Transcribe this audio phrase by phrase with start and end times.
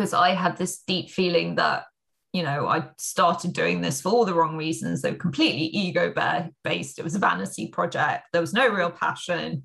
[0.00, 1.84] because I had this deep feeling that,
[2.32, 5.02] you know, I started doing this for all the wrong reasons.
[5.02, 6.10] They were completely ego
[6.64, 6.98] based.
[6.98, 8.24] It was a vanity project.
[8.32, 9.64] There was no real passion.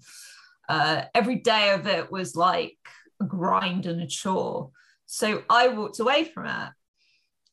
[0.68, 2.76] Uh, every day of it was like
[3.22, 4.72] a grind and a chore.
[5.06, 6.70] So I walked away from it.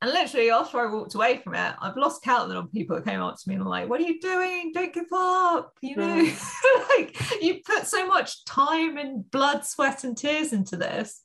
[0.00, 2.72] And literally after I walked away from it, I've lost count of the number of
[2.72, 4.72] people that came up to me and were like, what are you doing?
[4.74, 5.72] Don't give up.
[5.82, 6.88] You know, mm.
[6.98, 11.22] like you put so much time and blood, sweat, and tears into this.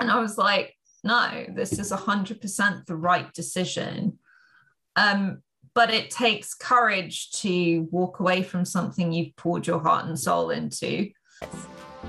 [0.00, 4.18] And I was like, no, this is 100% the right decision.
[4.96, 5.42] Um,
[5.74, 10.50] but it takes courage to walk away from something you've poured your heart and soul
[10.50, 11.10] into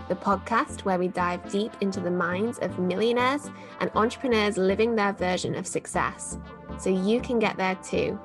[0.07, 5.13] the podcast where we dive deep into the minds of millionaires and entrepreneurs living their
[5.13, 6.37] version of success
[6.79, 8.19] so you can get there too.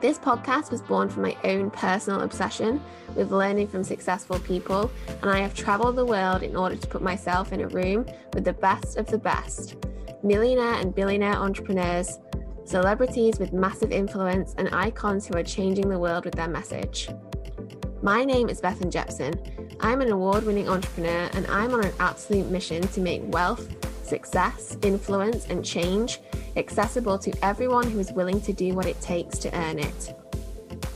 [0.00, 2.80] This podcast was born from my own personal obsession
[3.14, 4.90] with learning from successful people,
[5.20, 8.44] and I have traveled the world in order to put myself in a room with
[8.44, 9.76] the best of the best
[10.22, 12.18] millionaire and billionaire entrepreneurs,
[12.64, 17.10] celebrities with massive influence, and icons who are changing the world with their message.
[18.02, 19.34] My name is Bethan Jepson.
[19.80, 23.68] I'm an award winning entrepreneur and I'm on an absolute mission to make wealth,
[24.10, 26.20] success, influence, and change
[26.56, 30.14] accessible to everyone who is willing to do what it takes to earn it.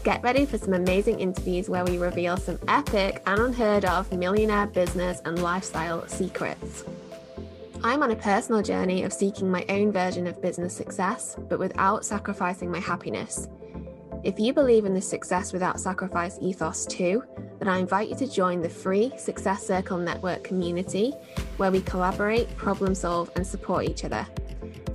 [0.02, 4.66] Get ready for some amazing interviews where we reveal some epic and unheard of millionaire
[4.66, 6.84] business and lifestyle secrets.
[7.82, 12.04] I'm on a personal journey of seeking my own version of business success, but without
[12.04, 13.48] sacrificing my happiness.
[14.24, 17.22] If you believe in the success without sacrifice ethos too,
[17.58, 21.12] then I invite you to join the free Success Circle Network community
[21.58, 24.26] where we collaborate, problem solve, and support each other.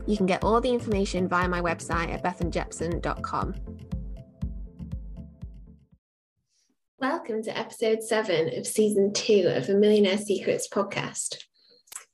[0.08, 3.53] You can get all the information via my website at bethanjepson.com.
[6.97, 11.38] Welcome to episode seven of season two of the Millionaire Secrets podcast.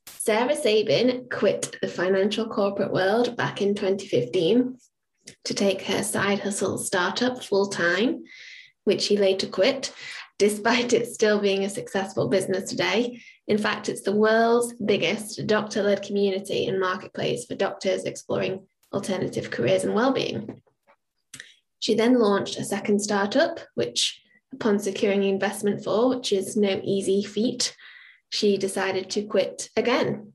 [0.07, 4.75] Sarah Sabin quit the financial corporate world back in 2015
[5.45, 8.23] to take her side hustle startup full time,
[8.83, 9.93] which she later quit,
[10.37, 13.21] despite it still being a successful business today.
[13.47, 19.49] In fact, it's the world's biggest doctor led community and marketplace for doctors exploring alternative
[19.49, 20.61] careers and well-being.
[21.79, 24.19] She then launched a second startup, which,
[24.53, 27.75] upon securing investment for, which is no easy feat,
[28.29, 30.33] she decided to quit again.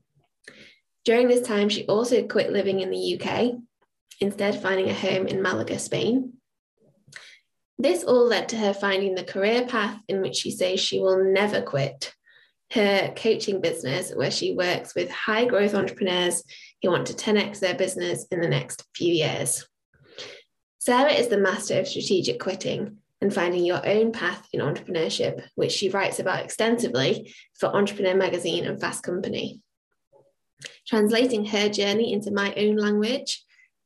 [1.03, 3.55] During this time, she also quit living in the UK
[4.21, 6.33] instead finding a home in Malaga, Spain.
[7.77, 11.23] This all led to her finding the career path in which she says she will
[11.33, 12.13] never quit
[12.73, 16.43] her coaching business, where she works with high growth entrepreneurs
[16.81, 19.67] who want to 10x their business in the next few years.
[20.79, 25.71] Sarah is the master of strategic quitting and finding your own path in entrepreneurship, which
[25.71, 29.61] she writes about extensively for Entrepreneur Magazine and Fast Company.
[30.87, 33.43] Translating her journey into my own language,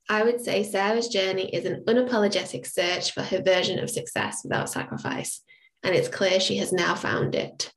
[0.07, 4.69] I would say Sarah's journey is an unapologetic search for her version of success without
[4.69, 5.41] sacrifice,
[5.83, 7.71] and it's clear she has now found it.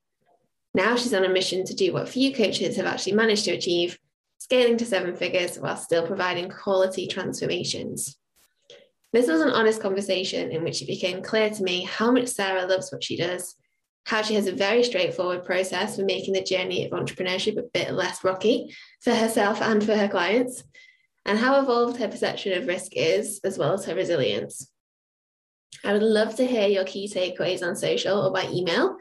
[0.75, 3.99] Now she's on a mission to do what few coaches have actually managed to achieve,
[4.37, 8.17] scaling to seven figures while still providing quality transformations.
[9.13, 12.67] This was an honest conversation in which it became clear to me how much Sarah
[12.67, 13.55] loves what she does,
[14.05, 17.93] how she has a very straightforward process for making the journey of entrepreneurship a bit
[17.93, 20.63] less rocky for herself and for her clients,
[21.29, 24.73] and how evolved her perception of risk is, as well as her resilience.
[25.85, 28.97] I would love to hear your key takeaways on social or by email.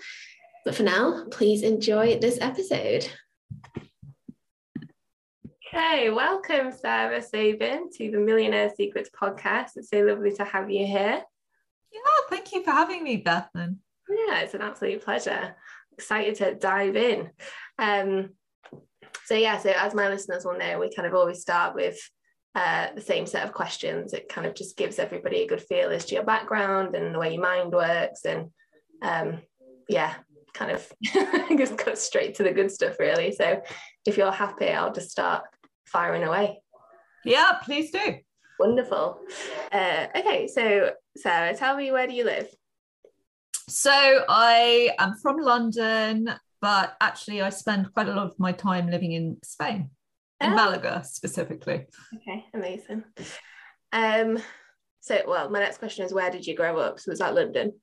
[0.65, 3.09] But for now, please enjoy this episode.
[5.73, 9.77] Okay, welcome, Sarah Sabin, to the Millionaire Secrets podcast.
[9.77, 11.23] It's so lovely to have you here.
[11.93, 11.99] Yeah,
[12.29, 13.77] thank you for having me, Bethan.
[14.09, 15.55] Yeah, it's an absolute pleasure.
[15.93, 17.29] Excited to dive in.
[17.79, 18.31] Um,
[19.23, 21.97] so yeah, so as my listeners will know, we kind of always start with
[22.57, 24.13] uh, the same set of questions.
[24.13, 27.19] It kind of just gives everybody a good feel as to your background and the
[27.19, 28.25] way your mind works.
[28.25, 28.49] And
[29.03, 29.43] um,
[29.87, 30.15] yeah,
[30.55, 30.91] kind of
[31.55, 33.31] just go straight to the good stuff, really.
[33.31, 33.61] So
[34.07, 35.43] if you're happy, I'll just start
[35.85, 36.59] firing away.
[37.23, 38.15] Yeah, please do.
[38.59, 39.19] Wonderful.
[39.71, 42.47] Uh, okay, so Sarah, tell me where do you live?
[43.69, 43.91] So
[44.27, 49.11] I am from London, but actually I spend quite a lot of my time living
[49.11, 49.91] in Spain
[50.41, 50.55] in oh.
[50.55, 51.85] Malaga specifically.
[52.15, 53.03] Okay, amazing.
[53.91, 54.39] Um,
[55.01, 56.99] so well, my next question is where did you grow up?
[56.99, 57.73] So was that London?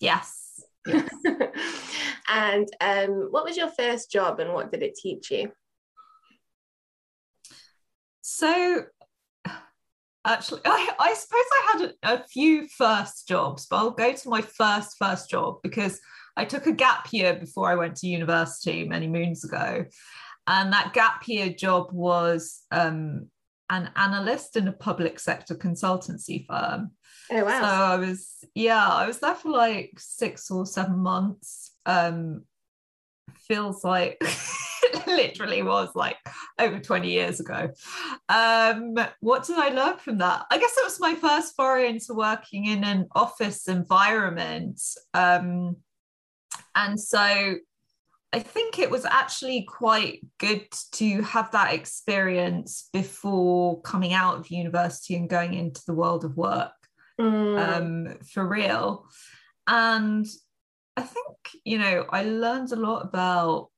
[0.00, 0.62] Yes.
[0.86, 1.08] yes.
[2.28, 5.50] and um, what was your first job and what did it teach you?
[8.20, 8.84] So
[10.26, 14.28] actually I, I suppose I had a, a few first jobs, but I'll go to
[14.28, 16.00] my first first job because
[16.36, 19.86] I took a gap year before I went to university many moons ago
[20.46, 23.28] and that gap year job was um,
[23.70, 26.92] an analyst in a public sector consultancy firm.
[27.30, 27.60] Oh wow!
[27.60, 31.72] So I was yeah, I was there for like six or seven months.
[31.84, 32.44] Um,
[33.48, 34.20] feels like
[35.06, 36.16] literally was like
[36.58, 37.70] over 20 years ago.
[38.28, 40.46] Um, what did I learn from that?
[40.50, 44.80] I guess it was my first foray into working in an office environment.
[45.14, 45.76] Um,
[46.74, 47.56] and so
[48.36, 54.50] I think it was actually quite good to have that experience before coming out of
[54.50, 56.74] university and going into the world of work
[57.18, 57.58] mm.
[57.58, 59.08] um, for real.
[59.66, 60.26] And
[60.98, 63.68] I think, you know, I learned a lot about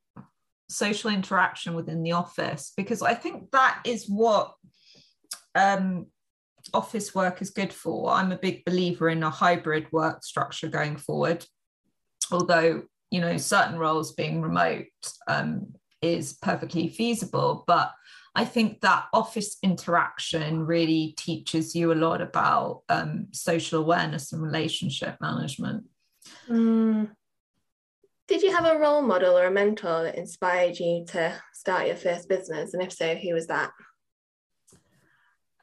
[0.69, 4.55] social interaction within the office because I think that is what
[5.55, 6.07] um,
[6.75, 8.11] office work is good for.
[8.11, 11.47] I'm a big believer in a hybrid work structure going forward,
[12.33, 14.87] although you know certain roles being remote
[15.27, 17.93] um, is perfectly feasible, but
[18.35, 24.41] I think that office interaction really teaches you a lot about um, social awareness and
[24.41, 25.85] relationship management.
[26.49, 27.11] Mm.
[28.29, 31.97] Did you have a role model or a mentor that inspired you to start your
[31.97, 32.75] first business?
[32.75, 33.73] And if so, who was that?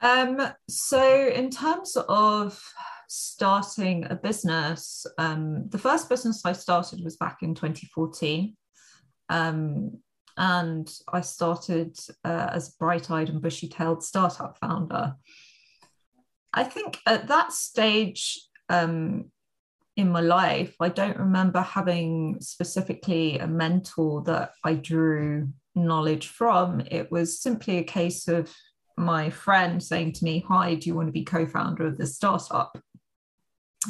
[0.02, 2.62] Um, so, in terms of
[3.08, 8.56] starting a business, um, the first business I started was back in 2014.
[9.30, 10.00] Um,
[10.38, 15.16] and I started uh, as a bright eyed and bushy tailed startup founder.
[16.54, 19.32] I think at that stage, um,
[19.96, 26.82] in my life, I don't remember having specifically a mentor that I drew knowledge from.
[26.92, 28.54] It was simply a case of
[28.98, 32.16] my friend saying to me, Hi, do you want to be co founder of this
[32.16, 32.78] startup?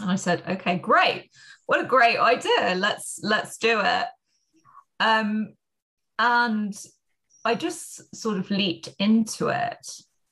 [0.02, 1.30] And I said, Okay, great.
[1.66, 2.76] What a great idea.
[2.76, 4.06] Let's let's do it.
[5.00, 5.54] Um,
[6.20, 6.74] and
[7.44, 9.86] I just sort of leaped into it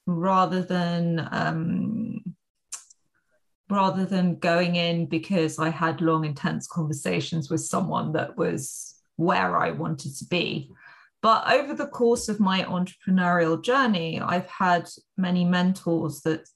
[0.05, 2.35] rather than um,
[3.69, 9.57] rather than going in because I had long, intense conversations with someone that was where
[9.57, 10.71] I wanted to be.
[11.21, 16.47] But over the course of my entrepreneurial journey, I've had many mentors that,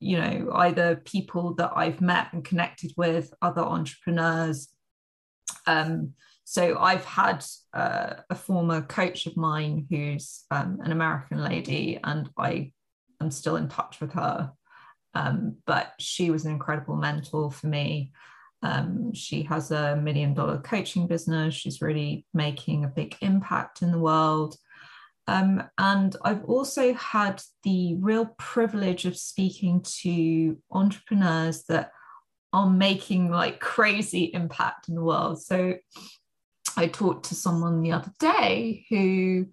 [0.00, 4.68] you know, either people that I've met and connected with, other entrepreneurs.
[5.66, 6.14] Um,
[6.44, 12.28] so I've had uh, a former coach of mine who's um, an American lady, and
[12.36, 12.72] I
[13.20, 14.52] am still in touch with her
[15.14, 18.12] um, but she was an incredible mentor for me.
[18.62, 21.54] Um, she has a million dollar coaching business.
[21.54, 24.56] She's really making a big impact in the world.
[25.30, 31.92] Um, and I've also had the real privilege of speaking to entrepreneurs that
[32.52, 35.40] are making like crazy impact in the world.
[35.40, 35.74] So
[36.76, 39.46] I talked to someone the other day who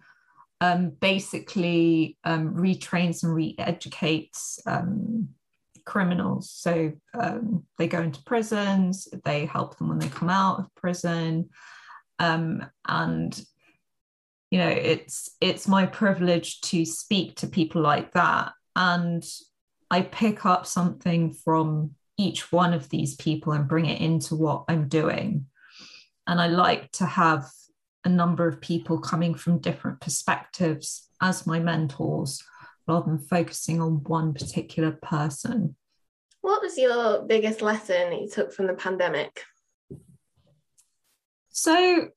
[0.61, 5.29] um, basically um, retrains and re educates um,
[5.85, 6.49] criminals.
[6.49, 11.49] So um, they go into prisons, they help them when they come out of prison.
[12.17, 13.39] Um, and
[14.51, 18.53] you know, it's it's my privilege to speak to people like that.
[18.75, 19.25] And
[19.91, 24.65] I pick up something from each one of these people and bring it into what
[24.67, 25.47] I'm doing.
[26.25, 27.45] And I like to have
[28.03, 32.41] a number of people coming from different perspectives as my mentors
[32.87, 35.75] rather than focusing on one particular person.
[36.41, 39.43] What was your biggest lesson that you took from the pandemic?
[41.49, 42.09] So,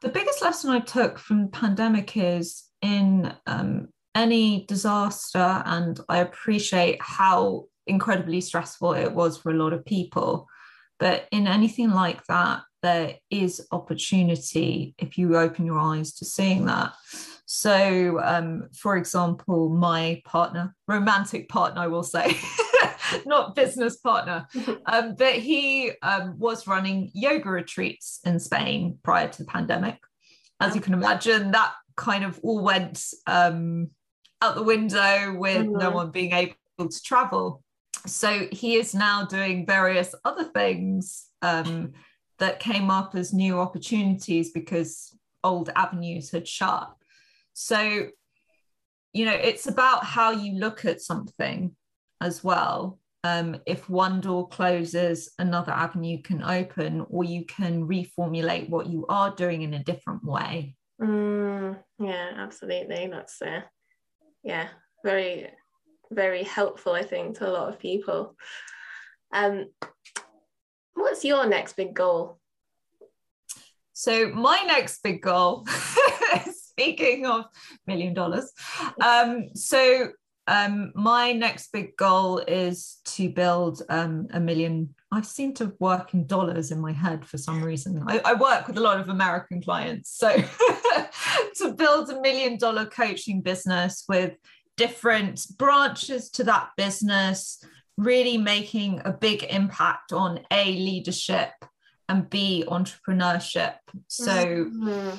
[0.00, 6.18] the biggest lesson I took from the pandemic is in um, any disaster, and I
[6.18, 10.48] appreciate how incredibly stressful it was for a lot of people.
[10.98, 16.66] But in anything like that, there is opportunity if you open your eyes to seeing
[16.66, 16.92] that.
[17.46, 22.26] So, um, for example, my partner, romantic partner, I will say,
[23.26, 24.46] not business partner,
[24.86, 29.98] um, but he um, was running yoga retreats in Spain prior to the pandemic.
[30.60, 33.90] As you can imagine, that kind of all went um,
[34.40, 35.78] out the window with mm-hmm.
[35.78, 37.62] no one being able to travel.
[38.06, 41.92] So he is now doing various other things um,
[42.38, 46.94] that came up as new opportunities because old avenues had shut.
[47.52, 48.08] So,
[49.12, 51.74] you know, it's about how you look at something
[52.20, 52.98] as well.
[53.24, 59.06] Um, if one door closes, another avenue can open, or you can reformulate what you
[59.08, 60.76] are doing in a different way.
[61.00, 63.08] Mm, yeah, absolutely.
[63.10, 63.62] That's uh,
[64.42, 64.68] yeah,
[65.02, 65.48] very,
[66.10, 66.92] very helpful.
[66.92, 68.36] I think to a lot of people.
[69.32, 69.70] Um,
[70.92, 72.38] what's your next big goal?
[73.94, 75.66] So my next big goal
[76.74, 77.44] Speaking of
[77.86, 78.52] million dollars.
[79.00, 80.10] Um, so
[80.46, 84.94] um, my next big goal is to build um, a million.
[85.10, 88.02] I seem to work in dollars in my head for some reason.
[88.06, 90.10] I, I work with a lot of American clients.
[90.10, 90.36] So
[91.56, 94.34] to build a million dollar coaching business with
[94.76, 97.64] different branches to that business,
[97.96, 101.52] really making a big impact on A, leadership,
[102.08, 103.76] and B, entrepreneurship.
[104.08, 105.16] So mm-hmm.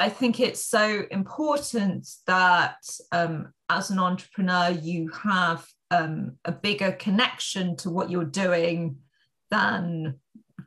[0.00, 2.76] I think it's so important that
[3.10, 8.98] um, as an entrepreneur, you have um, a bigger connection to what you're doing
[9.50, 10.16] than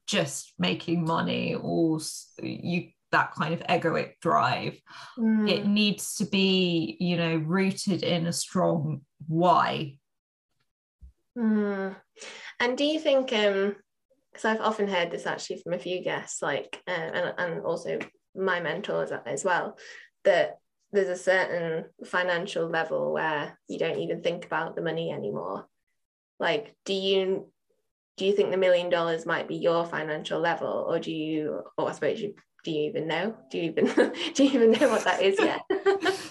[0.07, 1.99] just making money or
[2.41, 4.79] you that kind of egoic drive
[5.17, 5.49] mm.
[5.49, 9.97] it needs to be you know rooted in a strong why
[11.37, 11.95] mm.
[12.59, 13.75] and do you think um
[14.31, 17.99] because i've often heard this actually from a few guests like uh, and, and also
[18.35, 19.77] my mentors as well
[20.23, 20.59] that
[20.91, 25.65] there's a certain financial level where you don't even think about the money anymore.
[26.39, 27.47] Like do you
[28.17, 31.89] do you think the million dollars might be your financial level or do you or
[31.89, 33.35] i suppose you do you even know?
[33.49, 33.85] Do you even
[34.33, 35.61] do you even know what that is yet?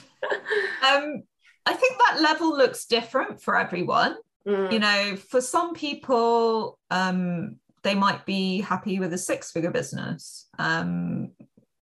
[0.87, 1.23] Um
[1.67, 4.17] i think that level looks different for everyone.
[4.47, 4.73] Mm.
[4.73, 10.49] you know for some people um they might be happy with a six figure business.
[10.59, 11.33] Um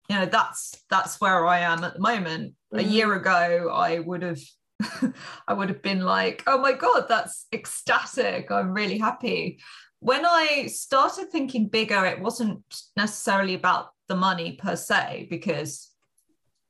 [0.08, 2.78] you know that's that's where i am at the moment mm.
[2.78, 4.40] a year ago i would have
[5.48, 9.58] i would have been like oh my god that's ecstatic i'm really happy
[10.00, 12.62] when i started thinking bigger it wasn't
[12.96, 15.90] necessarily about the money per se because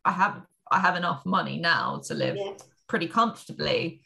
[0.05, 2.53] i have i have enough money now to live yeah.
[2.89, 4.01] pretty comfortably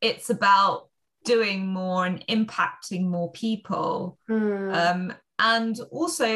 [0.00, 0.88] it's about
[1.24, 4.74] doing more and impacting more people mm.
[4.74, 6.26] um, and also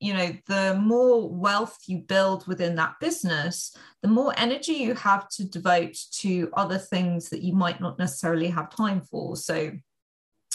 [0.00, 5.28] you know the more wealth you build within that business the more energy you have
[5.28, 9.36] to devote to other things that you might not necessarily have time for.
[9.36, 9.72] So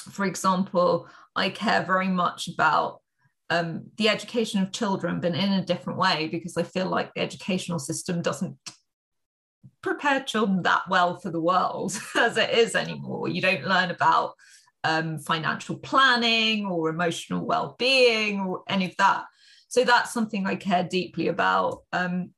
[0.10, 3.00] for example i care very much about
[3.50, 7.22] um, the education of children but in a different way because i feel like the
[7.22, 8.57] educational system doesn't
[9.83, 13.27] prepare children that well for the world as it is anymore.
[13.27, 14.33] You don't learn about
[14.84, 19.25] um, financial planning or emotional well-being or any of that.
[19.68, 21.80] So that's something i care deeply about.
[21.92, 22.32] Um,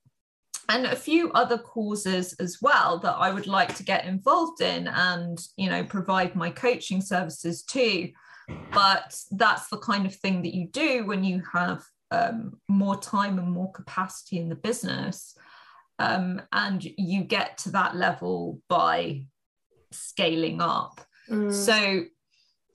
[0.69, 4.87] and a few other causes as well that i would like to get involved in
[4.87, 8.09] and you know provide my coaching services to.
[8.73, 13.39] But that's the kind of thing that you do when you have um, more time
[13.39, 15.35] and more capacity in the business
[15.99, 19.25] um, and you get to that level by
[19.91, 21.01] scaling up.
[21.29, 21.51] Mm.
[21.51, 22.03] so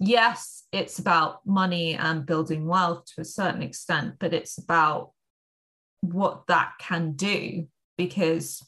[0.01, 5.13] yes, it's about money and building wealth to a certain extent, but it's about
[6.01, 7.67] what that can do
[7.99, 8.67] because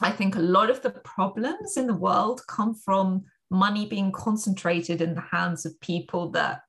[0.00, 5.00] I think a lot of the problems in the world come from money being concentrated
[5.00, 6.62] in the hands of people that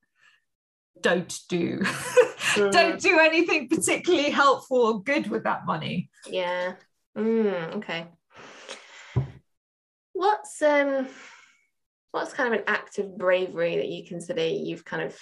[1.02, 2.72] don't do mm.
[2.72, 6.10] don't do anything particularly helpful or good with that money.
[6.28, 6.74] Yeah.
[7.18, 8.08] Mm, okay.
[10.14, 11.08] What's um
[12.12, 15.18] what's kind of an act of bravery that you consider you've kind of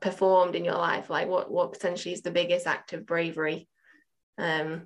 [0.00, 1.10] performed in your life?
[1.10, 3.68] Like what what potentially is the biggest act of bravery?
[4.38, 4.82] Um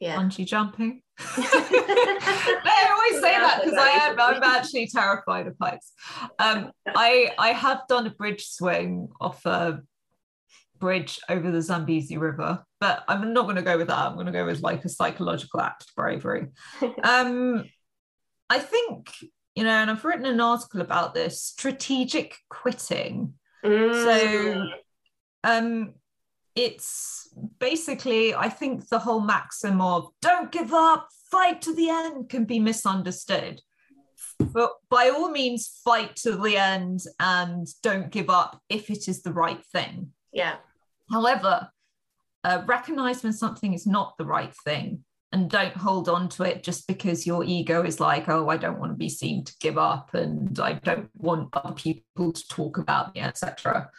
[0.00, 0.16] yeah.
[0.16, 1.02] Bungee jumping.
[1.18, 5.92] I always say that because I am I'm actually terrified of heights.
[6.38, 9.80] Um I I have done a bridge swing off a
[10.78, 13.98] bridge over the Zambezi River but I'm not going to go with that.
[13.98, 16.48] I'm going to go with like a psychological act of bravery.
[17.02, 17.64] Um
[18.50, 19.12] I think
[19.58, 23.34] you know, and I've written an article about this strategic quitting.
[23.64, 24.04] Mm.
[24.04, 24.62] So
[25.42, 25.94] um
[26.54, 32.28] it's basically, I think the whole maxim of don't give up, fight to the end
[32.28, 33.60] can be misunderstood.
[34.38, 39.22] But by all means, fight to the end and don't give up if it is
[39.22, 40.12] the right thing.
[40.32, 40.56] Yeah.
[41.10, 41.68] However,
[42.44, 46.62] uh, recognize when something is not the right thing and don't hold on to it
[46.62, 49.78] just because your ego is like oh i don't want to be seen to give
[49.78, 53.90] up and i don't want other people to talk about me etc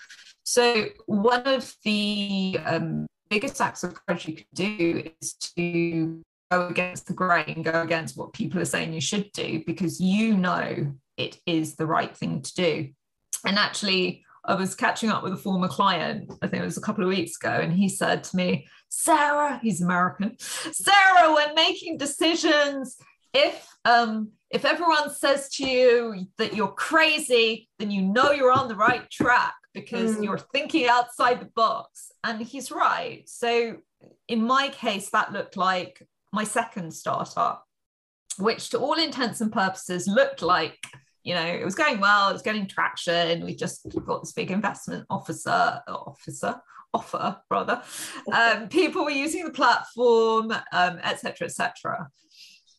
[0.43, 6.21] so one of the um, biggest acts of courage you can do is to
[6.51, 10.35] go against the grain go against what people are saying you should do because you
[10.35, 12.89] know it is the right thing to do.
[13.45, 16.81] And actually I was catching up with a former client, I think it was a
[16.81, 21.97] couple of weeks ago, and he said to me, Sarah, he's American, Sarah, when making
[21.97, 22.97] decisions,
[23.33, 28.67] if um, if everyone says to you that you're crazy, then you know you're on
[28.67, 30.23] the right track because mm.
[30.23, 32.11] you're thinking outside the box.
[32.23, 33.23] And he's right.
[33.27, 33.77] So
[34.27, 36.01] in my case, that looked like
[36.33, 37.65] my second startup,
[38.37, 40.79] which to all intents and purposes looked like
[41.29, 43.45] you know it was going well it was getting traction.
[43.45, 46.59] We just got this big investment officer officer
[46.91, 47.83] offer rather.
[48.33, 52.07] Um, people were using the platform etc um, etc et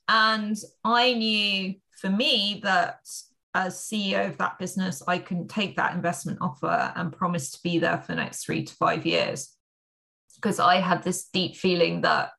[0.09, 3.01] and i knew for me that
[3.55, 7.79] as ceo of that business i can take that investment offer and promise to be
[7.79, 9.57] there for the next three to five years.
[10.37, 12.31] Because i had this deep feeling that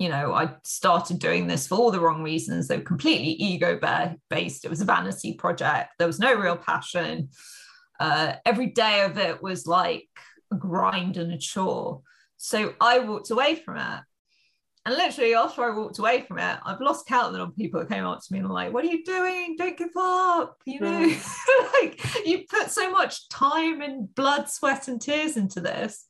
[0.00, 2.66] you know, I started doing this for all the wrong reasons.
[2.66, 3.78] They were completely ego
[4.30, 4.64] based.
[4.64, 5.90] It was a vanity project.
[5.98, 7.28] There was no real passion.
[8.00, 10.08] Uh, every day of it was like
[10.50, 12.00] a grind and a chore.
[12.38, 14.00] So I walked away from it.
[14.86, 17.58] And literally after I walked away from it, I've lost count of the number of
[17.58, 19.56] people that came up to me and were like, what are you doing?
[19.58, 20.56] Don't give up.
[20.64, 21.14] You know,
[21.74, 26.06] like you put so much time and blood, sweat, and tears into this.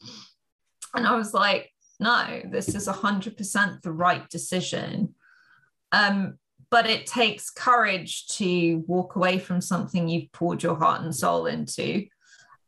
[0.95, 5.15] And I was like, no, this is 100% the right decision.
[5.93, 6.39] Um,
[6.71, 11.47] but it takes courage to walk away from something you've poured your heart and soul
[11.47, 12.07] into.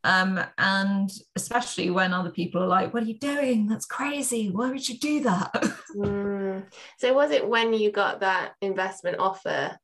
[0.05, 3.69] Um, and especially when other people are like, What are you doing?
[3.69, 4.51] That's crazy.
[4.51, 5.53] Why would you do that?
[5.97, 6.65] mm.
[6.99, 9.79] So, was it when you got that investment offer?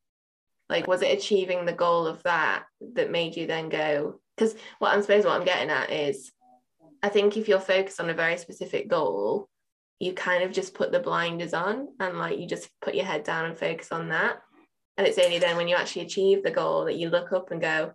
[0.69, 2.65] Like, was it achieving the goal of that
[2.95, 4.21] that made you then go?
[4.37, 6.33] Because what I'm suppose what I'm getting at is
[7.03, 9.49] I think if you're focused on a very specific goal,
[10.01, 13.25] you kind of just put the blinders on and like you just put your head
[13.25, 14.39] down and focus on that.
[14.97, 17.61] And it's only then when you actually achieve the goal that you look up and
[17.61, 17.93] go,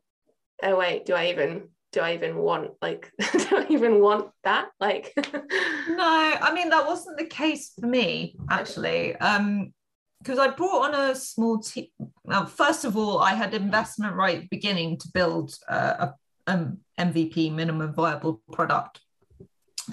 [0.62, 4.70] oh wait, do I even do I even want like do I even want that?
[4.80, 9.16] Like No, I mean that wasn't the case for me actually.
[9.18, 9.74] Um
[10.20, 11.88] because I brought on a small team.
[12.24, 16.14] Well, first of all, I had investment right beginning to build uh, a
[16.48, 19.00] um, MVP minimum viable product.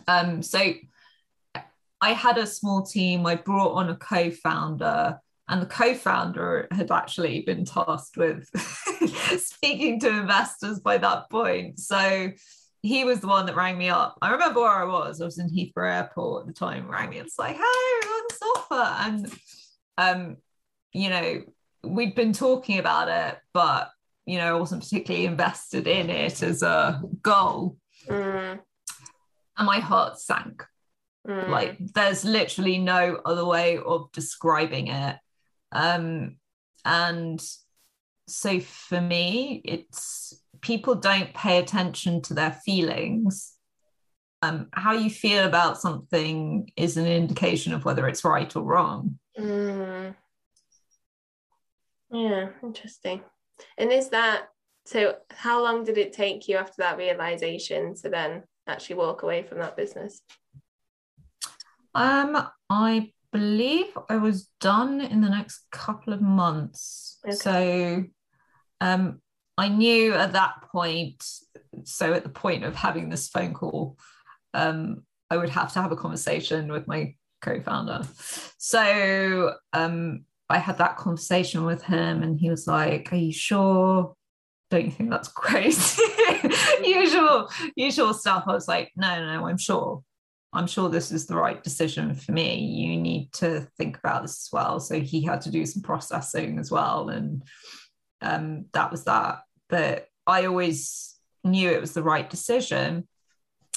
[0.07, 0.73] Um, so
[2.01, 3.27] I had a small team.
[3.27, 8.49] I brought on a co-founder, and the co-founder had actually been tasked with
[9.41, 11.79] speaking to investors by that point.
[11.79, 12.31] So
[12.83, 14.17] he was the one that rang me up.
[14.23, 15.21] I remember where I was.
[15.21, 16.91] I was in Heathrow Airport at the time.
[16.91, 17.19] Rang me.
[17.19, 19.33] It's like, hey, this offer, and
[19.99, 20.37] um,
[20.93, 21.43] you know,
[21.85, 23.91] we'd been talking about it, but
[24.31, 27.77] you know, I wasn't particularly invested in it as a goal.
[28.07, 28.61] Mm.
[29.59, 30.65] And my heart sank.
[31.27, 31.49] Mm.
[31.49, 35.17] Like, there's literally no other way of describing it.
[35.73, 36.37] Um,
[36.85, 37.45] and
[38.29, 43.55] so for me, it's people don't pay attention to their feelings.
[44.43, 49.19] Um, how you feel about something is an indication of whether it's right or wrong.
[49.37, 50.15] Mm.
[52.13, 53.23] Yeah, interesting.
[53.79, 54.49] And is that
[54.85, 55.17] so?
[55.31, 59.59] How long did it take you after that realization to then actually walk away from
[59.59, 60.23] that business?
[61.95, 67.19] Um, I believe I was done in the next couple of months.
[67.25, 67.35] Okay.
[67.37, 68.05] So,
[68.81, 69.21] um,
[69.59, 71.25] I knew at that point.
[71.85, 73.99] So at the point of having this phone call,
[74.55, 78.03] um, I would have to have a conversation with my co-founder.
[78.59, 84.15] So um, I had that conversation with him and he was like, Are you sure?
[84.71, 86.03] Don't you think that's crazy?
[86.85, 88.45] usual, usual stuff.
[88.47, 90.03] I was like, no, no, I'm sure.
[90.53, 92.59] I'm sure this is the right decision for me.
[92.59, 94.81] You need to think about this as well.
[94.81, 97.09] So he had to do some processing as well.
[97.09, 97.45] And
[98.21, 99.43] um, that was that.
[99.69, 103.07] But I always knew it was the right decision.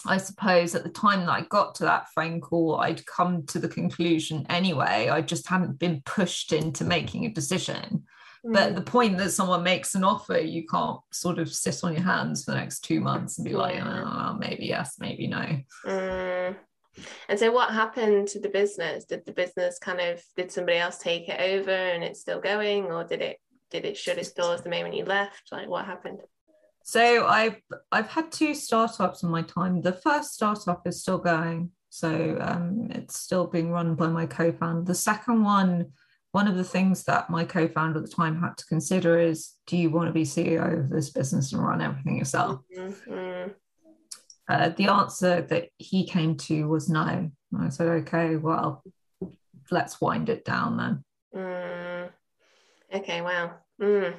[0.06, 3.60] I suppose at the time that I got to that phone call, I'd come to
[3.60, 5.10] the conclusion anyway.
[5.10, 8.04] I just hadn't been pushed into making a decision.
[8.46, 8.54] Mm.
[8.54, 11.94] But at the point that someone makes an offer, you can't sort of sit on
[11.94, 15.60] your hands for the next two months and be like, oh, maybe yes, maybe no.
[15.86, 16.56] Mm.
[17.28, 19.06] And so, what happened to the business?
[19.06, 22.86] Did the business kind of did somebody else take it over and it's still going,
[22.86, 23.38] or did it
[23.72, 25.52] did it shut its doors the moment you left?
[25.52, 26.20] Like, what happened?
[26.84, 27.62] So I've
[27.94, 29.82] I've had two startups in my time.
[29.82, 34.84] The first startup is still going, so um, it's still being run by my co-founder.
[34.84, 35.94] The second one,
[36.34, 39.78] one of the things that my co-founder at the time had to consider is, do
[39.78, 42.60] you want to be CEO of this business and run everything yourself?
[42.78, 43.52] Mm-hmm.
[44.50, 47.32] Uh, the answer that he came to was no.
[47.58, 48.84] I said, okay, well,
[49.72, 51.04] let's wind it down then.
[51.34, 52.10] Mm.
[52.94, 53.54] Okay, wow.
[53.82, 54.16] Mm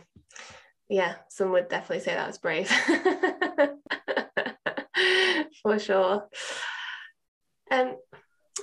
[0.88, 2.68] yeah, some would definitely say that was brave.
[5.62, 6.28] For sure.
[7.70, 7.96] Um,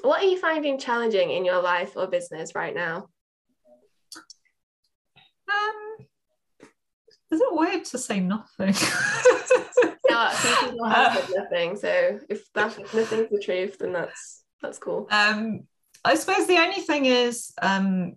[0.03, 3.07] what are you finding challenging in your life or business right now?
[5.51, 6.05] Um,
[7.31, 8.73] is it weird to say nothing?
[10.09, 11.75] no, people have said nothing.
[11.75, 15.07] So if that if nothing's the truth, then that's that's cool.
[15.11, 15.61] Um,
[16.03, 18.15] I suppose the only thing is um,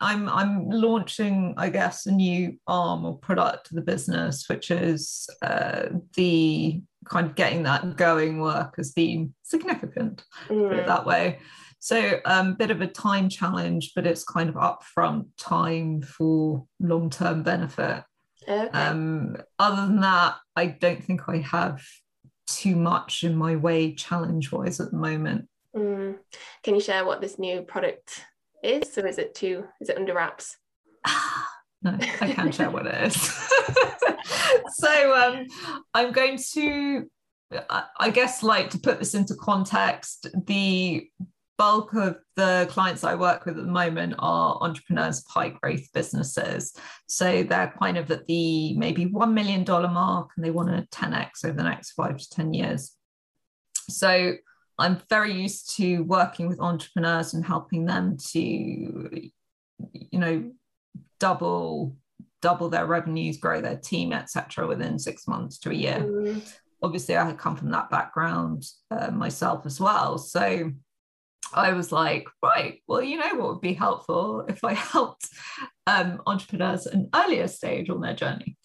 [0.00, 5.28] I'm I'm launching, I guess, a new arm or product to the business, which is
[5.42, 10.86] uh, the kind of getting that going work has been significant, mm.
[10.86, 11.38] that way.
[11.78, 16.66] So a um, bit of a time challenge, but it's kind of upfront time for
[16.80, 18.02] long-term benefit.
[18.48, 18.78] Okay.
[18.78, 21.82] Um, other than that, I don't think I have
[22.48, 25.48] too much in my way challenge-wise at the moment.
[25.76, 26.16] Mm.
[26.62, 28.24] Can you share what this new product
[28.62, 29.64] is, or is it too?
[29.80, 30.56] Is it under wraps?
[31.82, 33.16] no, I can't share what it is.
[34.74, 35.46] so um,
[35.94, 37.08] I'm going to,
[38.00, 41.08] I guess, like to put this into context, the
[41.58, 45.90] bulk of the clients I work with at the moment are entrepreneurs of high growth
[45.92, 46.74] businesses.
[47.06, 51.44] So they're kind of at the maybe $1 million mark and they want to 10x
[51.44, 52.92] over the next five to 10 years.
[53.88, 54.34] So
[54.78, 59.30] I'm very used to working with entrepreneurs and helping them to, you
[60.18, 60.50] know,
[61.18, 61.96] double
[62.42, 66.00] double their revenues, grow their team, etc., within six months to a year.
[66.00, 66.54] Mm.
[66.82, 70.70] Obviously, I had come from that background uh, myself as well, so
[71.52, 75.28] I was like, right, well, you know what would be helpful if I helped
[75.86, 78.56] um, entrepreneurs at an earlier stage on their journey.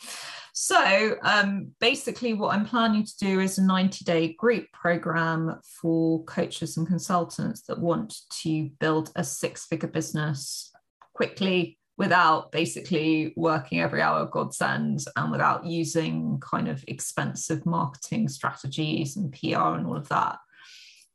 [0.53, 6.23] So um, basically, what I'm planning to do is a 90 day group program for
[6.25, 10.71] coaches and consultants that want to build a six figure business
[11.13, 18.27] quickly without basically working every hour of God's and without using kind of expensive marketing
[18.27, 20.39] strategies and PR and all of that.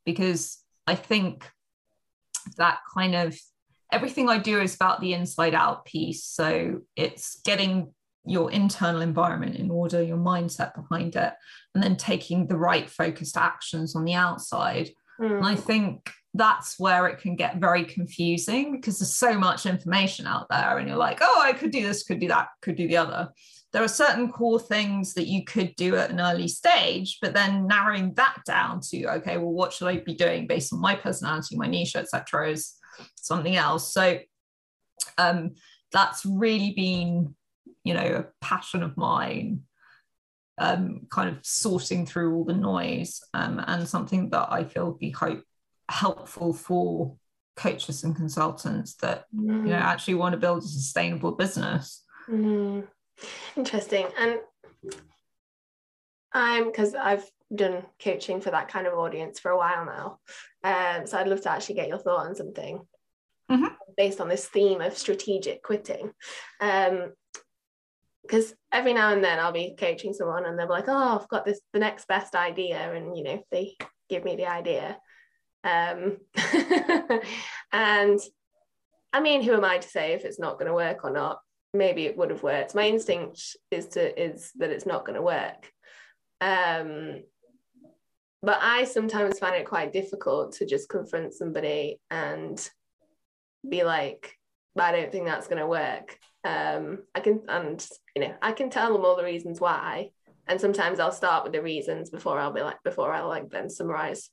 [0.05, 1.45] Because I think
[2.55, 3.37] that kind of
[3.91, 6.23] everything I do is about the inside out piece.
[6.23, 7.93] So it's getting
[8.27, 11.33] your internal environment in order, your mindset behind it,
[11.73, 14.89] and then taking the right focused actions on the outside.
[15.19, 15.37] Mm.
[15.37, 20.27] And I think that's where it can get very confusing because there's so much information
[20.27, 22.87] out there, and you're like, oh, I could do this, could do that, could do
[22.87, 23.29] the other.
[23.73, 27.67] There are certain core things that you could do at an early stage, but then
[27.67, 31.57] narrowing that down to, okay, well, what should I be doing based on my personality,
[31.57, 32.75] my niche, etc., is
[33.15, 33.93] something else.
[33.93, 34.19] So
[35.17, 35.55] um,
[35.91, 37.35] that's really been
[37.87, 39.61] you know a passion of mine
[40.59, 44.99] um, kind of sorting through all the noise um, and something that I feel would
[44.99, 45.43] be hope
[45.89, 47.15] helpful for
[47.55, 49.47] coaches and consultants that mm.
[49.47, 49.81] you know mm.
[49.81, 52.03] actually want to build a sustainable business.
[52.29, 52.87] Mm.
[53.55, 54.39] Interesting, and
[56.33, 60.19] I'm because I've done coaching for that kind of audience for a while now,
[60.63, 62.81] um, so I'd love to actually get your thought on something.
[63.51, 63.65] Mm-hmm.
[63.95, 66.11] Based on this theme of strategic quitting,
[66.59, 67.13] um,
[68.27, 71.29] because every now and then I'll be coaching someone and they'll be like, oh, I've
[71.29, 73.75] got this the next best idea, and you know, they
[74.09, 74.97] give me the idea.
[75.63, 76.17] Um,
[77.71, 78.19] and
[79.13, 81.39] I mean, who am I to say if it's not going to work or not?
[81.73, 82.75] Maybe it would have worked.
[82.75, 85.71] My instinct is to is that it's not going to work.
[86.41, 87.23] Um,
[88.41, 92.69] but I sometimes find it quite difficult to just confront somebody and
[93.67, 94.33] be like,
[94.77, 96.17] I don't think that's going to work.
[96.47, 100.11] Um, I can, and you know, I can tell them all the reasons why.
[100.47, 103.69] And sometimes I'll start with the reasons before I'll be like, before I'll like then
[103.69, 104.29] summarize.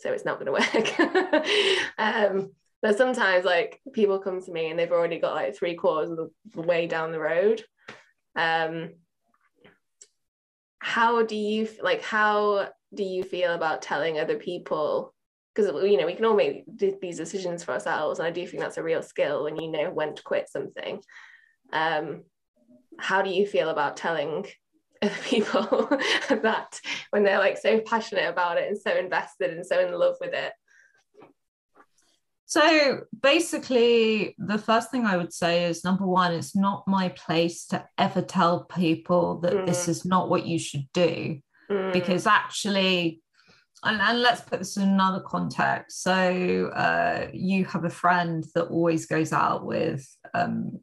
[0.00, 1.46] So it's not going to work.
[1.98, 2.50] um,
[2.82, 6.30] but sometimes like people come to me and they've already got like three quarters of
[6.52, 7.64] the way down the road.
[8.36, 8.90] Um,
[10.78, 12.02] how do you like?
[12.02, 15.14] How do you feel about telling other people
[15.54, 18.62] because you know we can all make these decisions for ourselves and i do think
[18.62, 21.00] that's a real skill when you know when to quit something
[21.72, 22.22] um,
[22.98, 24.46] how do you feel about telling
[25.02, 25.88] other people
[26.28, 30.16] that when they're like so passionate about it and so invested and so in love
[30.20, 30.52] with it
[32.46, 37.66] so basically the first thing i would say is number one it's not my place
[37.66, 39.66] to ever tell people that mm.
[39.66, 41.38] this is not what you should do
[41.70, 41.92] mm.
[41.92, 43.20] because actually
[43.84, 46.02] and, and, let's put this in another context.
[46.02, 50.80] So uh, you have a friend that always goes out with um,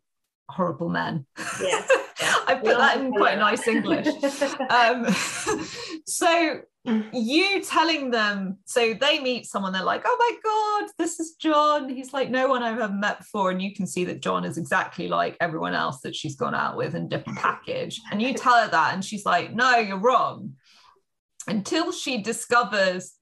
[0.53, 1.25] horrible men.
[1.61, 1.85] Yeah.
[2.45, 4.07] I put that in quite nice English.
[4.69, 5.05] um,
[6.05, 11.35] so you telling them, so they meet someone, they're like, oh my God, this is
[11.39, 11.89] John.
[11.89, 13.51] He's like no one I've ever met before.
[13.51, 16.77] And you can see that John is exactly like everyone else that she's gone out
[16.77, 17.99] with in different package.
[18.11, 20.53] And you tell her that, and she's like, no, you're wrong
[21.47, 23.13] until she discovers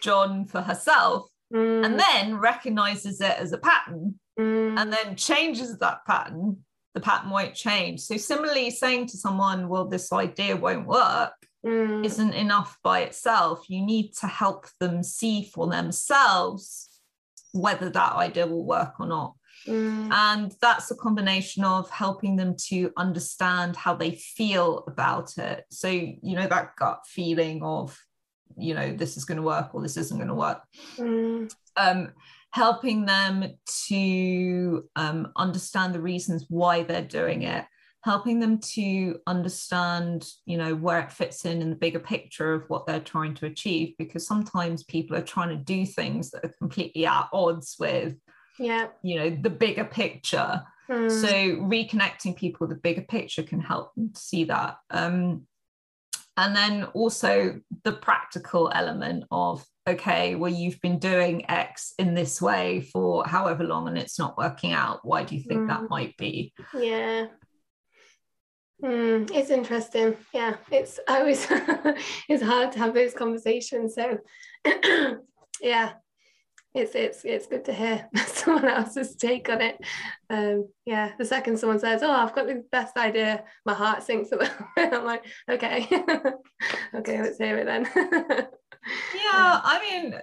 [0.00, 1.84] John for herself mm.
[1.84, 4.78] and then recognizes it as a pattern mm.
[4.78, 8.00] and then changes that pattern, the pattern won't change.
[8.00, 11.32] So, similarly, saying to someone, well, this idea won't work.
[11.66, 12.04] Mm.
[12.04, 13.68] Isn't enough by itself.
[13.68, 16.88] You need to help them see for themselves
[17.52, 19.34] whether that idea will work or not.
[19.66, 20.12] Mm.
[20.12, 25.64] And that's a combination of helping them to understand how they feel about it.
[25.70, 27.98] So, you know, that gut feeling of,
[28.56, 30.62] you know, this is going to work or this isn't going to work.
[30.96, 31.52] Mm.
[31.76, 32.12] Um,
[32.50, 33.44] helping them
[33.86, 37.64] to um, understand the reasons why they're doing it
[38.04, 42.64] helping them to understand you know where it fits in in the bigger picture of
[42.68, 46.54] what they're trying to achieve because sometimes people are trying to do things that are
[46.58, 48.14] completely at odds with
[48.58, 48.86] Yeah.
[49.02, 51.10] you know the bigger picture Mm.
[51.10, 51.28] so
[51.66, 55.46] reconnecting people with the bigger picture can help them to see that um,
[56.38, 62.40] and then also the practical element of okay well you've been doing x in this
[62.42, 65.68] way for however long and it's not working out why do you think Mm.
[65.68, 67.26] that might be Yeah.
[68.82, 70.16] Mm, it's interesting.
[70.32, 71.46] Yeah, it's always
[72.28, 73.96] it's hard to have those conversations.
[73.96, 74.18] So
[75.60, 75.94] yeah,
[76.74, 79.78] it's it's it's good to hear someone else's take on it.
[80.30, 84.30] Um, yeah, the second someone says, "Oh, I've got the best idea," my heart sinks
[84.30, 84.92] a little bit.
[84.92, 85.88] I'm like, okay,
[86.94, 88.46] okay, let's hear it then.
[89.14, 90.20] Yeah i mean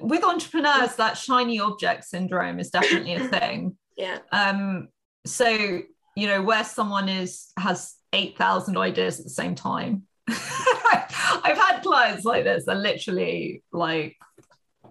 [0.00, 3.76] with entrepreneurs that shiny object syndrome is definitely a thing.
[3.98, 4.88] Yeah, um
[5.24, 10.02] so you know where someone is has 8000 ideas at the same time.
[10.28, 14.14] I've had clients like this they're literally like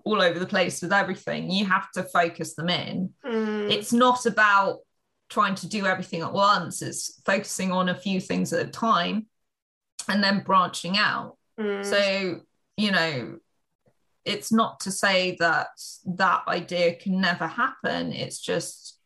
[0.06, 1.52] all over the place with everything.
[1.52, 3.14] You have to focus them in.
[3.24, 4.80] Mm, it's not about
[5.30, 6.82] trying to do everything at once.
[6.82, 9.28] It's focusing on a few things at a time
[10.10, 11.38] and then branching out.
[11.60, 12.42] Mm, so
[12.78, 13.38] you know
[14.26, 15.68] it's not to say that
[16.06, 18.12] that idea can never happen.
[18.12, 19.00] It's just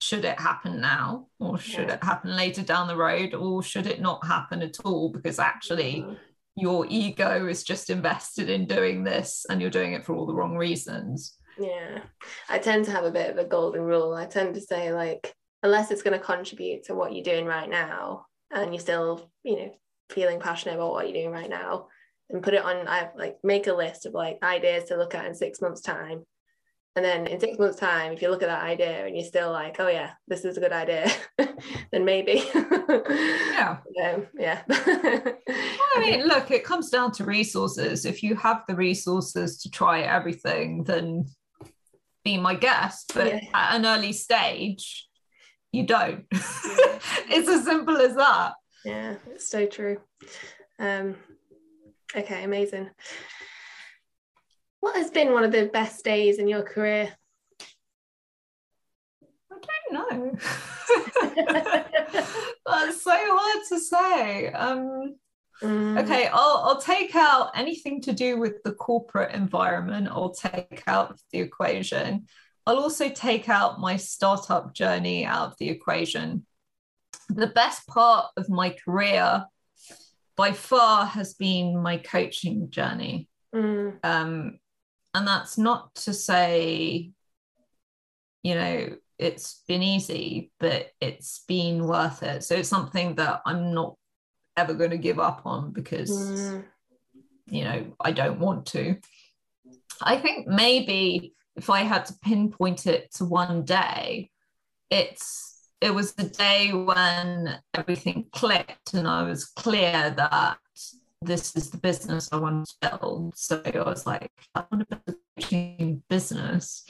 [0.00, 1.94] should it happen now or should Yeah.
[1.94, 5.10] it happen later down the road or should it not happen at all?
[5.10, 6.04] Because actually
[6.56, 10.34] your ego is just invested in doing this and you're doing it for all the
[10.34, 11.36] wrong reasons.
[11.58, 12.00] Yeah,
[12.48, 14.14] I tend to have a bit of a golden rule.
[14.14, 17.68] I tend to say like, unless it's going to contribute to what you're doing right
[17.68, 19.74] now, and you're still, you know,
[20.10, 21.88] feeling passionate about what you're doing right now,
[22.32, 22.86] and put it on.
[22.88, 26.24] I like make a list of like ideas to look at in six months' time,
[26.96, 29.50] and then in six months' time, if you look at that idea and you're still
[29.52, 31.10] like, oh yeah, this is a good idea,
[31.92, 32.44] then maybe.
[32.54, 34.62] yeah Um, yeah.
[34.70, 38.04] I mean, look, it comes down to resources.
[38.04, 41.26] If you have the resources to try everything, then
[42.24, 43.12] be my guest.
[43.14, 43.40] But Yeah.
[43.54, 45.08] at an early stage,
[45.72, 46.24] you don't.
[46.32, 48.54] it's as simple as that.
[48.84, 49.98] Yeah, it's so true.
[50.78, 51.16] Um,
[52.16, 52.90] okay, amazing.
[54.80, 57.12] What has been one of the best days in your career?
[59.52, 59.56] I
[59.90, 60.38] don't know.
[62.66, 64.48] That's so hard to say.
[64.52, 65.16] Um,
[65.62, 70.82] Mm, okay, I'll, I'll take out anything to do with the corporate environment, I'll take
[70.86, 72.26] out the equation.
[72.66, 76.46] I'll also take out my startup journey out of the equation.
[77.28, 79.44] The best part of my career
[80.40, 83.28] by far has been my coaching journey.
[83.54, 84.58] mm, Um,
[85.12, 87.10] and that's not to say,
[88.42, 92.42] you know, it's been easy, but it's been worth it.
[92.42, 93.96] So it's something that I'm not
[94.56, 96.64] ever going to give up on because mm,
[97.44, 98.96] you know I don't want to.
[100.00, 104.30] I think maybe if I had to pinpoint it to one day,
[104.88, 105.49] it's
[105.80, 110.58] it was the day when everything clicked and I was clear that
[111.22, 113.36] this is the business I want to build.
[113.36, 116.84] So I was like, I want to build a coaching business.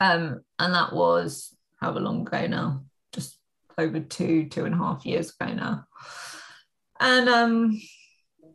[0.00, 3.38] Um, and that was however long ago now, just
[3.78, 5.84] over two, two and a half years ago now.
[7.00, 7.80] And um,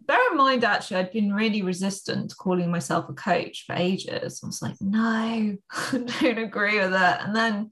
[0.06, 4.42] bear in mind, actually, I'd been really resistant to calling myself a coach for ages.
[4.44, 5.00] I was like, no,
[5.72, 7.26] I don't agree with that.
[7.26, 7.72] And then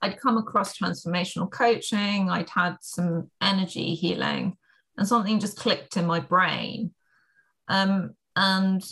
[0.00, 4.56] I'd come across transformational coaching, I'd had some energy healing,
[4.96, 6.92] and something just clicked in my brain.
[7.68, 8.82] Um, and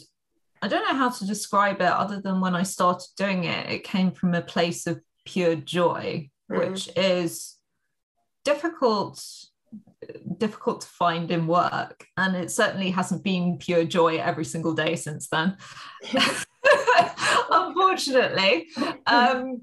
[0.62, 3.84] I don't know how to describe it other than when I started doing it, it
[3.84, 6.58] came from a place of pure joy, Mhm.
[6.58, 7.56] which is
[8.44, 9.22] difficult
[10.38, 14.94] difficult to find in work and it certainly hasn't been pure joy every single day
[14.94, 15.56] since then
[17.50, 18.68] unfortunately
[19.06, 19.62] um,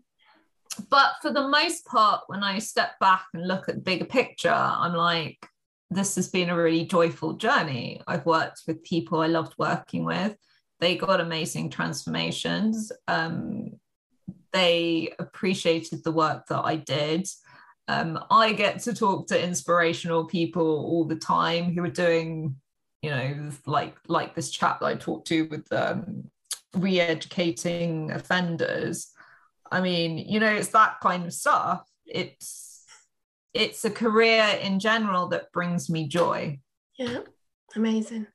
[0.89, 4.49] but for the most part when i step back and look at the bigger picture
[4.49, 5.37] i'm like
[5.93, 8.01] this has been a really joyful journey.
[8.07, 10.35] I've worked with people i loved working with.
[10.79, 12.91] They got amazing transformations.
[13.07, 13.73] Um,
[14.51, 17.27] they appreciated the work that i did.
[17.87, 22.55] Um, I get to talk to inspirational people all the time who are doing,
[23.01, 26.29] you know, like like this chap that I talked to with um,
[26.75, 29.11] re-educating offenders
[29.73, 31.83] i mean you know it's that kind of stuff.
[32.05, 32.85] It's
[33.53, 36.59] it's a career in general that brings me joy.
[36.97, 37.19] Yeah
[37.75, 38.27] amazing.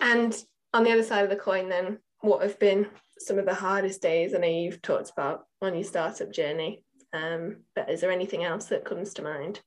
[0.00, 0.36] And
[0.74, 2.86] on the other side of the coin then what have been
[3.18, 4.34] some of the hardest days?
[4.34, 8.66] I know you've talked about on your startup journey um, but is there anything else
[8.66, 9.60] that comes to mind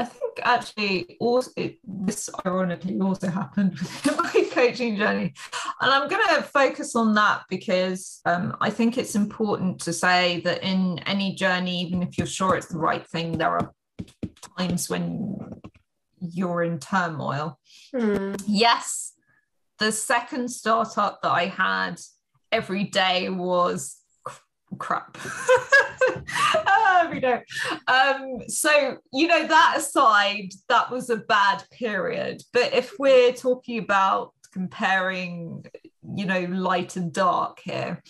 [0.00, 5.34] I think actually also it, this ironically also happened with my coaching journey,
[5.82, 10.40] and I'm going to focus on that because um, I think it's important to say
[10.40, 13.72] that in any journey, even if you're sure it's the right thing, there are
[14.56, 15.60] times when
[16.18, 17.58] you're in turmoil.
[17.94, 18.42] Mm.
[18.46, 19.12] Yes,
[19.78, 22.00] the second startup that I had
[22.50, 23.99] every day was
[24.78, 25.18] crap.
[27.00, 27.42] Every day
[27.88, 32.42] um so you know that aside that was a bad period.
[32.52, 35.64] But if we're talking about comparing
[36.14, 38.02] you know light and dark here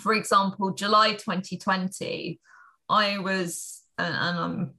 [0.00, 2.40] for example july 2020
[2.88, 4.74] i was and, and i'm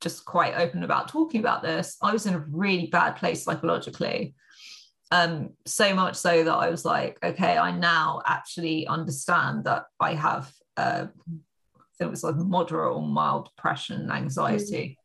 [0.00, 4.34] just quite open about talking about this i was in a really bad place psychologically
[5.10, 10.14] um, so much so that I was like, okay, I now actually understand that I
[10.14, 14.98] have, uh, I think it was like moderate or mild depression, anxiety.
[14.98, 15.04] Mm.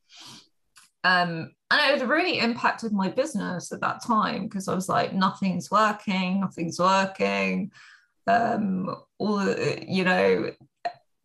[1.02, 5.70] Um, and it really impacted my business at that time because I was like, nothing's
[5.70, 7.72] working, nothing's working.
[8.26, 9.56] Um, all
[9.88, 10.52] you know,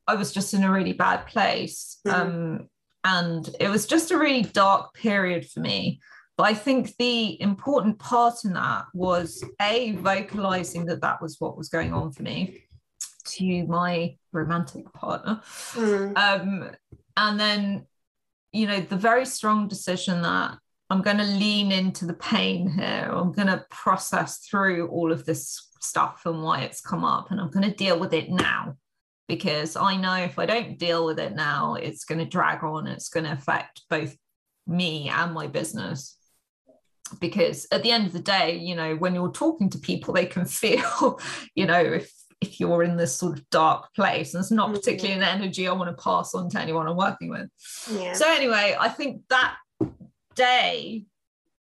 [0.07, 1.99] I was just in a really bad place.
[2.07, 2.13] Mm.
[2.13, 2.69] Um,
[3.05, 6.01] and it was just a really dark period for me.
[6.37, 11.57] But I think the important part in that was a vocalizing that that was what
[11.57, 12.65] was going on for me
[13.27, 16.17] to my romantic partner, mm.
[16.19, 16.71] um,
[17.17, 17.87] and then
[18.53, 20.59] you know the very strong decision that
[20.91, 23.11] I'm going to lean into the pain here.
[23.13, 27.41] I'm going to process through all of this stuff and why it's come up, and
[27.41, 28.77] I'm going to deal with it now
[29.29, 32.87] because I know if I don't deal with it now, it's going to drag on.
[32.87, 34.17] It's going to affect both
[34.67, 36.17] me and my business
[37.21, 40.27] because at the end of the day you know when you're talking to people they
[40.27, 41.19] can feel
[41.55, 45.15] you know if if you're in this sort of dark place and it's not particularly
[45.15, 47.49] an energy i want to pass on to anyone i'm working with.
[47.91, 48.13] Yeah.
[48.13, 49.57] so anyway i think that
[50.35, 51.05] day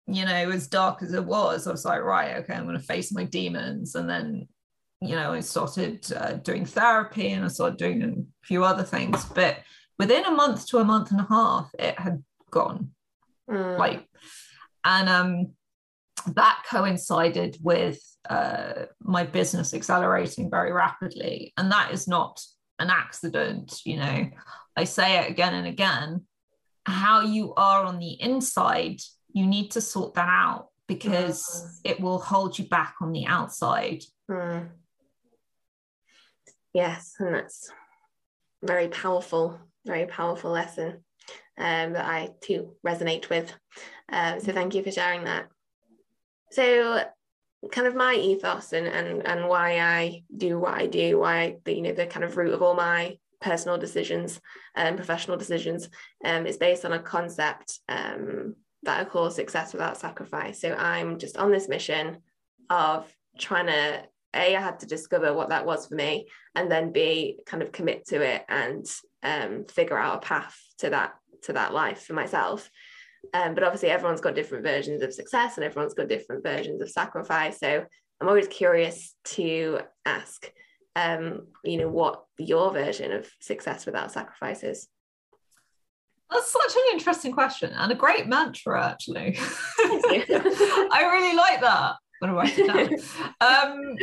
[0.08, 2.84] you know as dark as it was i was like right okay i'm going to
[2.84, 3.95] face my demons.
[3.95, 4.47] And then
[5.02, 9.26] you know i started uh, doing therapy and i started doing a few other things.
[9.26, 9.60] But
[10.00, 12.91] within a month to a month and a half it had gone.
[13.50, 13.78] Mm.
[13.78, 14.06] like
[14.88, 15.52] and um,
[16.36, 21.54] that coincided with uh, my business accelerating very rapidly.
[21.58, 22.41] And that is not
[22.80, 24.30] an accident, you know.
[24.78, 26.23] I say it again and again.
[26.86, 29.02] How you are on the inside,
[29.34, 31.91] you need to sort that out because mm.
[31.91, 34.04] it will hold you back on the outside.
[34.32, 34.69] Mm.
[36.73, 37.69] Yes, and that's
[38.63, 41.04] very powerful, very powerful lesson
[41.58, 43.54] um, that I too resonate with.
[44.10, 45.48] Um, so thank you for sharing that.
[46.52, 47.04] So
[47.72, 51.74] kind of my ethos and, and and why I do what I do, why the
[51.76, 54.39] you know the kind of root of all my personal decisions
[54.76, 55.89] and um, professional decisions
[56.26, 60.62] um, is based on a concept um, that I call success without sacrifice.
[60.62, 62.17] So I'm just on this mission
[62.70, 64.04] of trying to
[64.36, 67.72] a I had to discover what that was for me, and then b kind of
[67.72, 68.86] commit to it and
[69.24, 71.15] um, figure out a path to that
[71.47, 72.69] to that life for myself.
[73.33, 76.89] Um, but obviously, everyone's got different versions of success and everyone's got different versions of
[76.89, 77.60] sacrifice.
[77.60, 77.86] So
[78.21, 80.49] I'm always curious to ask,
[80.95, 84.88] um, you know, what your version of success without sacrifice is.
[86.31, 89.38] That's such an interesting question and a great mantra, actually.
[89.79, 91.95] I really like that.
[92.21, 93.71] I'm going to write it down.
[93.71, 93.95] Um,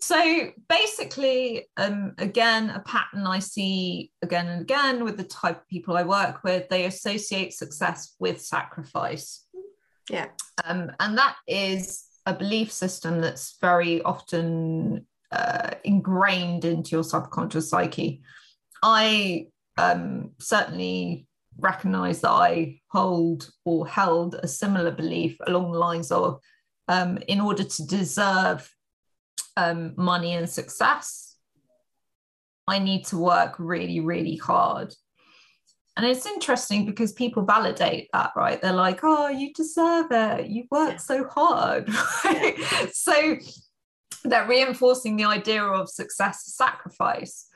[0.00, 5.68] so basically, um, again, a pattern I see again and again with the type of
[5.68, 9.46] people I work with, they associate success with sacrifice.
[10.10, 10.26] Yeah.
[10.64, 17.70] Um, and that is a belief system that's very often uh, ingrained into your subconscious
[17.70, 18.22] psyche.
[18.82, 19.46] I
[19.78, 21.26] um, certainly
[21.58, 26.38] recognize that I hold or held a similar belief along the lines of
[26.88, 28.70] um, in order to deserve
[29.56, 31.36] um, money and success,
[32.68, 34.94] I need to work really, really hard.
[35.96, 38.60] And it's interesting because people validate that, right?
[38.60, 40.48] They're like, oh, you deserve it.
[40.48, 40.96] You work yeah.
[40.96, 41.88] so hard.
[42.24, 42.58] Right?
[42.58, 42.86] Yeah.
[42.92, 43.36] so
[44.24, 47.48] they're reinforcing the idea of success sacrifice.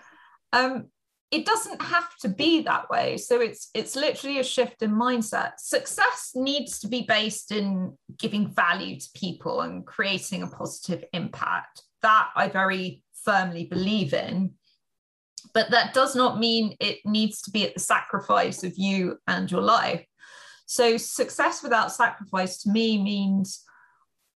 [0.52, 0.86] Um,
[1.30, 5.52] it doesn't have to be that way so it's it's literally a shift in mindset
[5.58, 11.82] success needs to be based in giving value to people and creating a positive impact
[12.02, 14.52] that I very firmly believe in.
[15.54, 19.50] But that does not mean it needs to be at the sacrifice of you and
[19.50, 20.04] your life.
[20.66, 23.64] So, success without sacrifice to me means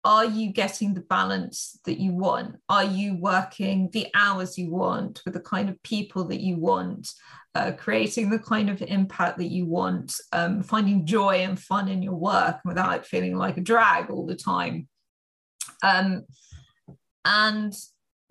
[0.06, 2.58] are you getting the balance that you want?
[2.68, 7.10] Are you working the hours you want with the kind of people that you want?
[7.56, 12.02] Uh, creating the kind of impact that you want, um, finding joy and fun in
[12.02, 14.88] your work without feeling like a drag all the time.
[15.84, 16.24] Um,
[17.26, 17.74] and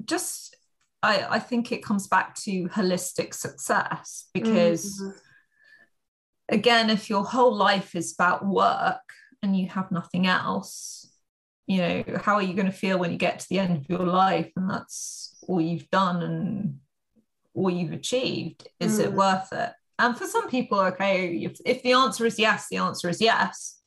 [0.04, 0.56] just,
[1.02, 5.18] I, I think it comes back to holistic success because, mm-hmm.
[6.48, 9.12] again, if your whole life is about work
[9.42, 11.02] and you have nothing else,
[11.66, 13.88] you know how are you going to feel when you get to the end of
[13.88, 16.78] your life and that's all you've done and
[17.54, 19.04] all you've achieved is mm.
[19.04, 22.76] it worth it and for some people okay if, if the answer is yes the
[22.76, 23.80] answer is yes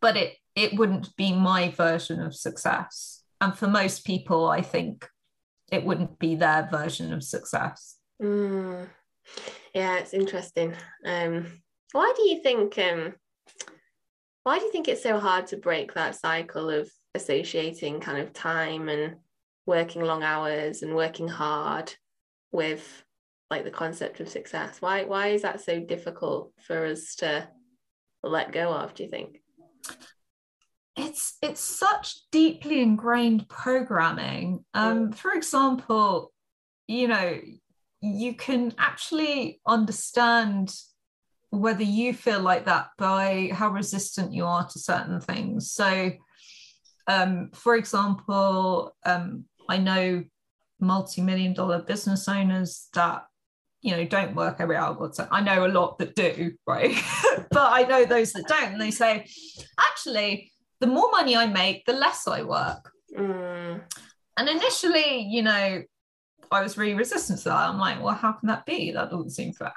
[0.00, 5.08] but it it wouldn't be my version of success and for most people i think
[5.72, 8.86] it wouldn't be their version of success mm.
[9.74, 10.74] yeah it's interesting
[11.04, 11.46] um
[11.92, 13.14] why do you think um
[14.44, 18.32] why do you think it's so hard to break that cycle of associating kind of
[18.32, 19.16] time and
[19.66, 21.94] working long hours and working hard
[22.52, 23.02] with
[23.50, 24.80] like the concept of success?
[24.80, 27.48] Why why is that so difficult for us to
[28.22, 29.40] let go of, do you think?
[30.96, 34.64] It's it's such deeply ingrained programming.
[34.74, 36.32] Um, for example,
[36.86, 37.40] you know,
[38.00, 40.74] you can actually understand
[41.50, 45.72] whether you feel like that by how resistant you are to certain things.
[45.72, 46.12] So,
[47.06, 50.24] um, for example, um, I know
[50.80, 53.24] multi-million dollar business owners that
[53.80, 56.96] you know don't work every hour so i know a lot that do right
[57.50, 59.24] but i know those that don't and they say
[59.78, 60.50] actually
[60.80, 63.80] the more money i make the less i work mm.
[64.36, 65.82] and initially you know
[66.54, 67.68] I was really resistant to that.
[67.68, 68.92] I'm like, well, how can that be?
[68.92, 69.72] That doesn't seem fair.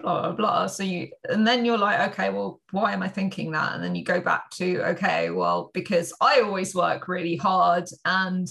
[0.00, 0.66] Blah blah blah.
[0.66, 3.74] So you, and then you're like, okay, well, why am I thinking that?
[3.74, 8.48] And then you go back to, okay, well, because I always work really hard, and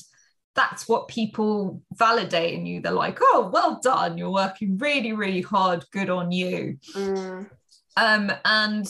[0.55, 2.81] that's what people validate in you.
[2.81, 4.17] They're like, oh, well done.
[4.17, 5.83] You're working really, really hard.
[5.91, 6.77] Good on you.
[6.93, 7.49] Mm.
[7.97, 8.87] Um, and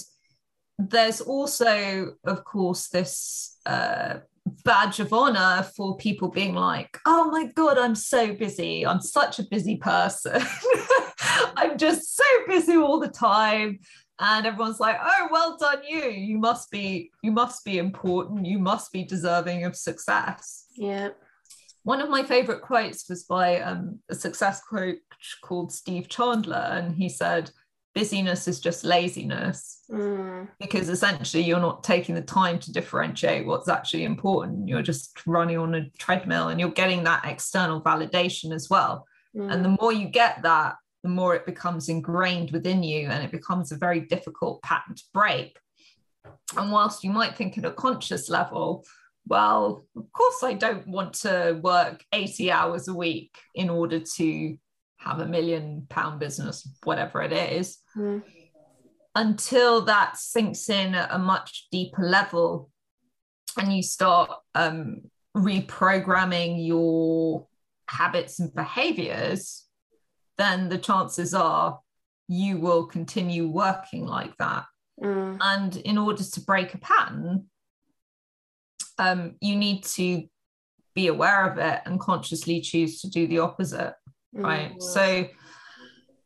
[0.77, 3.57] there's also, of course, this.
[3.65, 4.19] Uh,
[4.63, 8.85] badge of honor for people being like, oh my God, I'm so busy.
[8.85, 10.39] I'm such a busy person.
[11.57, 13.79] I'm just so busy all the time.
[14.19, 16.09] And everyone's like, oh, well done, you.
[16.09, 18.45] You must be, you must be important.
[18.45, 20.67] You must be deserving of success.
[20.75, 21.09] Yeah.
[21.83, 24.97] One of my favorite quotes was by um, a success coach
[25.43, 26.55] called Steve Chandler.
[26.55, 27.51] And he said,
[27.95, 30.47] busyness is just laziness mm.
[30.59, 35.57] because essentially you're not taking the time to differentiate what's actually important you're just running
[35.57, 39.51] on a treadmill and you're getting that external validation as well mm.
[39.51, 43.31] and the more you get that the more it becomes ingrained within you and it
[43.31, 45.57] becomes a very difficult pattern to break
[46.57, 48.85] and whilst you might think at a conscious level
[49.25, 54.57] well of course i don't want to work 80 hours a week in order to
[55.05, 58.23] have a million pound business, whatever it is, mm.
[59.13, 62.69] until that sinks in at a much deeper level
[63.57, 65.01] and you start um,
[65.35, 67.47] reprogramming your
[67.87, 69.65] habits and behaviors,
[70.37, 71.79] then the chances are
[72.27, 74.65] you will continue working like that.
[75.01, 75.37] Mm.
[75.41, 77.45] And in order to break a pattern,
[78.97, 80.23] um, you need to
[80.95, 83.93] be aware of it and consciously choose to do the opposite
[84.35, 84.79] right mm-hmm.
[84.81, 85.27] so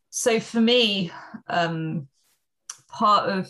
[0.09, 1.11] so for me
[1.47, 2.07] um
[2.87, 3.49] part of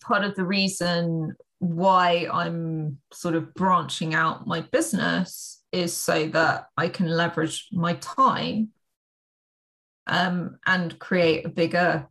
[0.00, 6.66] part of the reason why i'm sort of branching out my business is so that
[6.76, 8.68] i can leverage my time
[10.08, 12.06] um, and create a bigger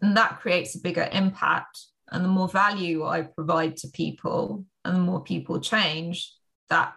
[0.00, 1.78] and that creates a bigger impact
[2.10, 6.32] and the more value i provide to people and the more people change
[6.68, 6.94] that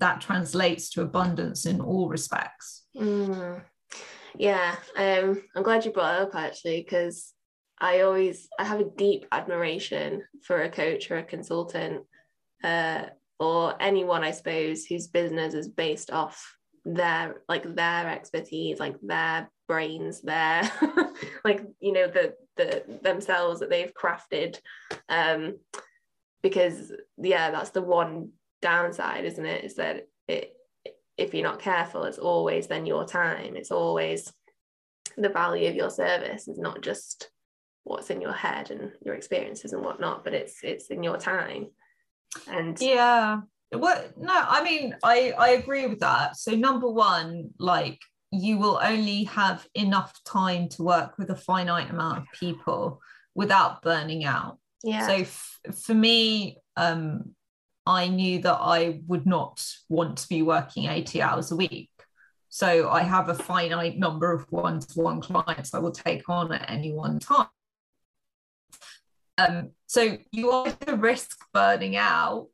[0.00, 2.84] that translates to abundance in all respects.
[2.96, 3.62] Mm.
[4.36, 7.32] Yeah, um, I'm glad you brought up actually because
[7.78, 12.02] I always I have a deep admiration for a coach or a consultant
[12.62, 13.06] uh,
[13.38, 19.50] or anyone I suppose whose business is based off their like their expertise, like their
[19.66, 20.70] brains, their
[21.44, 24.58] like you know the the themselves that they've crafted.
[25.08, 25.58] Um,
[26.42, 28.30] because yeah, that's the one
[28.64, 29.64] downside, isn't it?
[29.64, 30.56] Is that it
[31.16, 33.54] if you're not careful, it's always then your time.
[33.56, 34.32] It's always
[35.16, 37.30] the value of your service is not just
[37.84, 41.66] what's in your head and your experiences and whatnot, but it's it's in your time.
[42.48, 43.40] And yeah,
[43.72, 46.36] Well, no, I mean, I I agree with that.
[46.36, 48.00] So number one, like
[48.32, 53.00] you will only have enough time to work with a finite amount of people
[53.34, 54.58] without burning out.
[54.82, 55.06] Yeah.
[55.06, 57.34] So f- for me, um,
[57.86, 61.90] I knew that I would not want to be working 80 hours a week.
[62.48, 66.52] So I have a finite number of one to one clients I will take on
[66.52, 67.48] at any one time.
[69.36, 72.48] Um, so you either risk burning out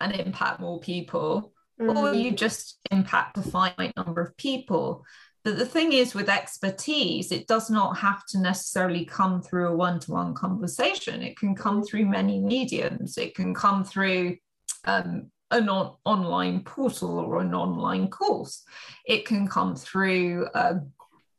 [0.00, 1.96] and impact more people, mm.
[1.96, 5.04] or you just impact a finite number of people.
[5.44, 9.76] But the thing is, with expertise, it does not have to necessarily come through a
[9.76, 11.22] one to one conversation.
[11.22, 13.16] It can come through many mediums.
[13.16, 14.36] It can come through
[14.84, 18.64] um, an on- online portal or an online course.
[19.06, 20.74] It can come through uh,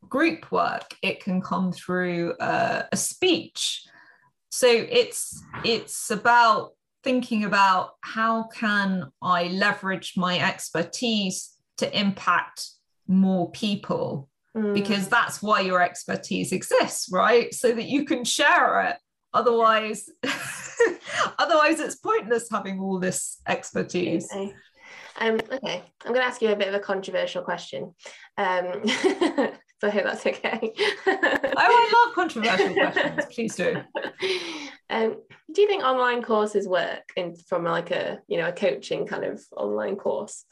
[0.07, 0.95] group work.
[1.01, 3.85] It can come through uh, a speech.
[4.51, 6.71] So it's it's about
[7.03, 12.67] thinking about how can I leverage my expertise to impact
[13.07, 14.73] more people mm.
[14.73, 18.97] because that's why your expertise exists right so that you can share it
[19.33, 20.09] otherwise
[21.39, 24.29] otherwise it's pointless having all this expertise.
[24.31, 24.53] Okay.
[25.19, 25.83] Um, okay.
[26.05, 27.93] I'm going to ask you a bit of a controversial question.
[28.37, 30.73] Um, so i hope that's okay.
[31.07, 33.25] Oh i love controversial questions.
[33.31, 33.75] Please do.
[34.91, 35.17] Um,
[35.53, 39.23] do you think online courses work in from like a you know a coaching kind
[39.23, 40.45] of online course?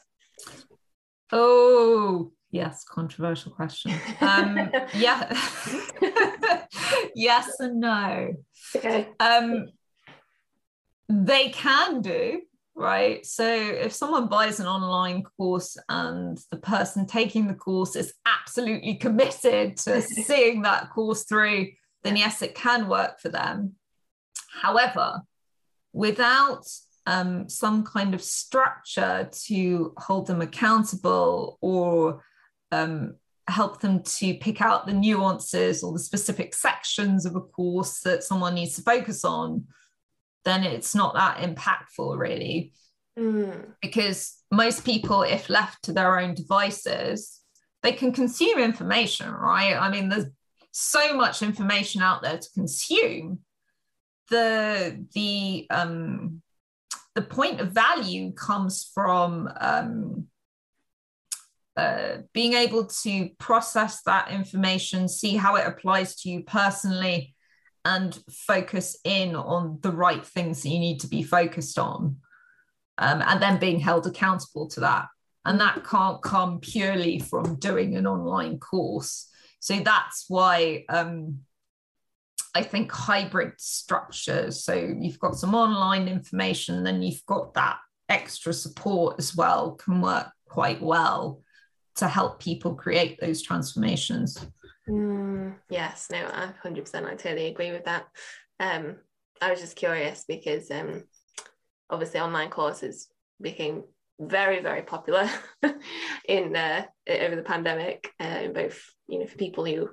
[1.32, 3.94] Oh yes controversial question.
[4.20, 5.36] Um yeah.
[7.16, 8.32] Yes and no.
[8.76, 9.08] Okay.
[9.18, 9.66] Um
[11.08, 12.40] they can do
[12.78, 13.26] right?
[13.26, 18.94] So if someone buys an online course and the person taking the course is absolutely
[18.94, 21.70] committed to seeing that course through
[22.04, 23.74] then yes it can work for them.
[24.62, 25.22] However
[25.92, 26.64] without
[27.06, 32.22] um, some kind of structure to hold them accountable or
[32.70, 33.16] um,
[33.48, 38.22] help them to pick out the nuances or the specific sections of a course that
[38.22, 39.64] someone needs to focus on,
[40.48, 42.72] then it's not that impactful, really.
[43.18, 43.74] Mm.
[43.82, 47.40] Because most people, if left to their own devices,
[47.82, 49.74] they can consume information, right?
[49.74, 50.26] I mean, there's
[50.72, 53.40] so much information out there to consume.
[54.30, 56.42] The the um,
[57.14, 60.26] the point of value comes from um,
[61.76, 67.34] uh, being able to process that information, see how it applies to you personally,
[67.84, 72.16] and focus in on the right things that you need to be focused on.
[72.98, 75.06] Um, and then being held accountable to that.
[75.44, 79.30] And that can't come purely from doing an online course.
[79.60, 81.40] So that's why um,
[82.54, 84.64] I think hybrid structures.
[84.64, 89.72] So you've got some online information, and then you've got that extra support as well,
[89.72, 91.42] can work quite well
[91.96, 94.44] to help people create those transformations.
[94.88, 98.06] Mm, yes, no, I 100%, I totally agree with that.
[98.58, 98.96] Um,
[99.40, 101.04] I was just curious because um,
[101.90, 103.08] obviously online courses
[103.40, 103.84] became
[104.20, 105.28] very, very popular
[106.28, 109.88] in uh, over the pandemic, uh, in both, you know, for people who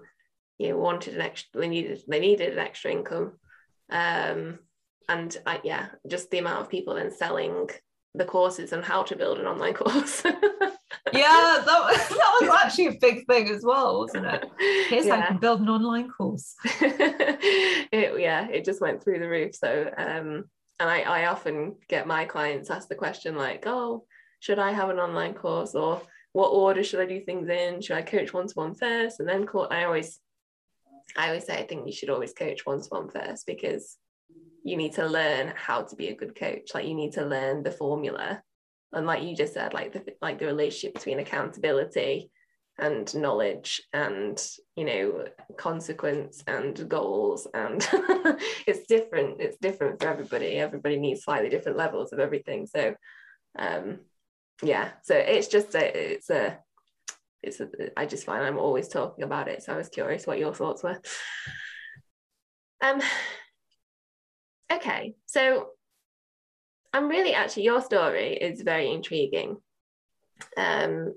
[0.57, 3.33] you know wanted an extra, they needed they needed an extra income,
[3.91, 4.59] um,
[5.09, 7.69] and I, yeah, just the amount of people then selling
[8.15, 10.23] the courses on how to build an online course.
[11.13, 14.45] Yeah, that, was, that was actually a big thing as well, wasn't it?
[14.89, 15.15] Here's yeah.
[15.15, 16.55] how you can build an online course.
[16.81, 19.55] it, yeah, it just went through the roof.
[19.55, 20.45] So, um,
[20.79, 24.05] and I, I often get my clients ask the question like, oh,
[24.39, 26.01] should I have an online course or
[26.33, 27.81] what order should I do things in?
[27.81, 29.67] Should I coach one to one first and then call?
[29.71, 30.19] I always,
[31.15, 33.97] I always say I think you should always coach one to one first because
[34.63, 36.71] you need to learn how to be a good coach.
[36.73, 38.41] Like you need to learn the formula
[38.95, 42.31] and like you just said like the like the relationship between accountability
[42.77, 44.43] and knowledge and
[44.75, 45.25] you know
[45.57, 47.87] consequence and goals and
[48.67, 50.55] it's different it's different for everybody.
[50.55, 52.67] Everybody needs slightly different levels of everything.
[52.67, 52.95] So
[53.57, 53.99] um
[54.63, 56.57] yeah so it's just a it's a
[57.43, 59.63] it's a, I just find I'm always talking about it.
[59.63, 60.99] So I was curious what your thoughts were.
[62.81, 63.01] Um
[64.71, 65.69] okay so
[66.95, 69.57] and really actually your story is very intriguing
[70.57, 71.13] um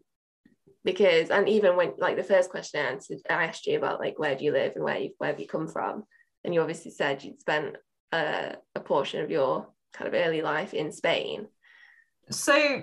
[0.85, 4.19] because and even when like the first question I answered I asked you about like
[4.19, 6.05] where do you live and where you where have you come from?
[6.45, 7.77] And you obviously said you'd spent
[8.13, 11.49] a, a portion of your kind of early life in Spain.
[12.31, 12.83] So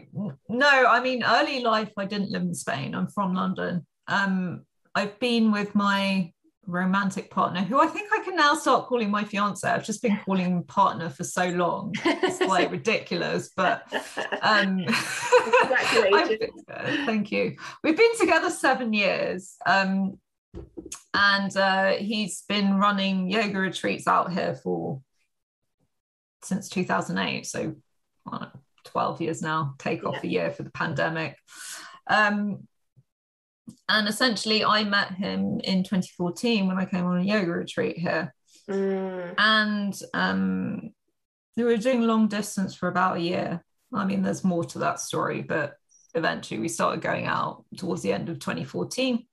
[0.49, 2.93] no I mean early life I didn't live in Spain.
[2.93, 3.87] I'm from London.
[4.07, 6.31] Um I've been with my
[6.67, 9.67] romantic partner who I think I can now start calling my fiance.
[9.67, 11.93] I've just been calling him partner for so long.
[12.03, 13.83] It's like ridiculous, but
[14.41, 14.95] um been,
[17.05, 17.55] thank you.
[17.83, 19.55] We've been together seven years.
[19.65, 20.19] Um
[21.13, 25.01] and uh, he's been running yoga retreats out here for
[26.43, 27.75] since 2008 so
[28.85, 30.21] 12 years now take off yeah.
[30.23, 31.35] a year for the pandemic
[32.07, 32.67] um,
[33.89, 38.33] and essentially i met him in 2014 when i came on a yoga retreat here
[38.69, 39.33] mm.
[39.37, 40.91] and um,
[41.57, 43.63] we were doing long distance for about a year
[43.93, 45.75] i mean there's more to that story but
[46.13, 49.25] eventually we started going out towards the end of 2014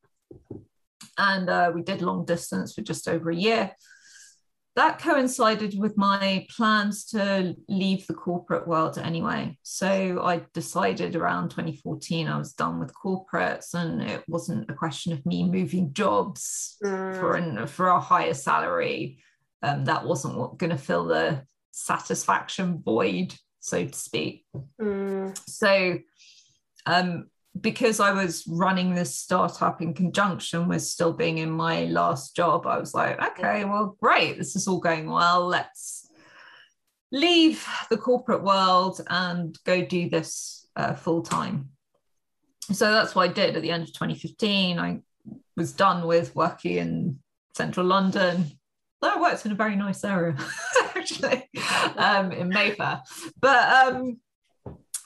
[1.18, 3.72] and uh, we did long distance for just over a year.
[4.74, 9.58] That coincided with my plans to leave the corporate world anyway.
[9.62, 15.12] So I decided around 2014 I was done with corporates, and it wasn't a question
[15.12, 17.20] of me moving jobs mm.
[17.20, 19.22] for an, for a higher salary.
[19.62, 21.42] Um, that wasn't what going to fill the
[21.72, 24.46] satisfaction void, so to speak.
[24.80, 25.38] Mm.
[25.48, 25.98] So
[26.86, 27.26] um,
[27.60, 32.66] because I was running this startup in conjunction with still being in my last job,
[32.66, 35.46] I was like, okay, well, great, this is all going well.
[35.46, 36.08] Let's
[37.10, 41.68] leave the corporate world and go do this uh, full time.
[42.72, 44.78] So that's what I did at the end of 2015.
[44.78, 45.00] I
[45.56, 47.18] was done with working in
[47.54, 48.46] central London.
[49.02, 50.36] Though I worked in a very nice area,
[50.96, 51.50] actually,
[51.96, 53.02] um, in Mayfair.
[53.40, 54.20] But um,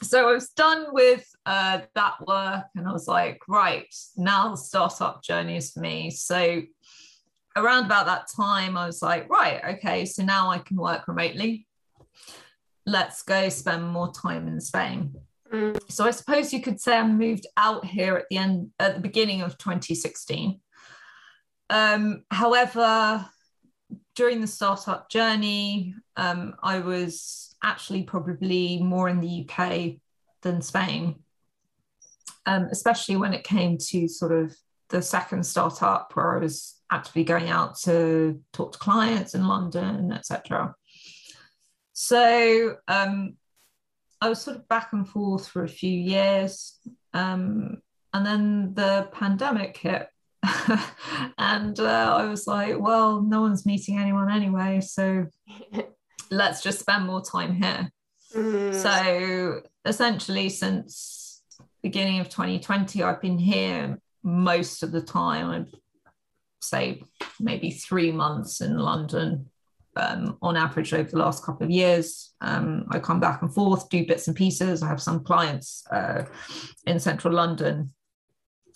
[0.03, 4.57] so I was done with uh, that work and I was like, right, now the
[4.57, 6.11] startup journey is for me.
[6.11, 6.63] So
[7.57, 11.67] around about that time, I was like, right, okay, so now I can work remotely.
[12.85, 15.15] Let's go spend more time in Spain.
[15.53, 15.79] Mm.
[15.91, 19.01] So I suppose you could say I moved out here at the end, at the
[19.01, 20.61] beginning of 2016.
[21.71, 23.27] Um, however,
[24.15, 29.97] during the startup journey, um, I was actually probably more in the UK
[30.43, 31.17] than Spain,
[32.47, 34.57] um, especially when it came to sort of
[34.89, 40.13] the second startup where I was actively going out to talk to clients in London,
[40.13, 40.75] etc.
[41.93, 43.35] So um,
[44.21, 46.79] I was sort of back and forth for a few years.
[47.13, 47.83] Um,
[48.15, 50.09] and then the pandemic hit.
[51.39, 54.81] and uh, I was like, well, no one's meeting anyone anyway.
[54.81, 55.27] So
[56.31, 57.91] let's just spend more time here.
[58.35, 58.75] Mm.
[58.75, 61.43] So essentially, since
[61.83, 65.51] beginning of 2020, I've been here most of the time.
[65.51, 65.67] I'd
[66.61, 67.03] say
[67.39, 69.51] maybe three months in London
[69.97, 72.35] um, on average over the last couple of years.
[72.41, 74.83] Um, I come back and forth, do bits and pieces.
[74.83, 76.27] I have some clients uh,
[76.87, 77.93] in central London.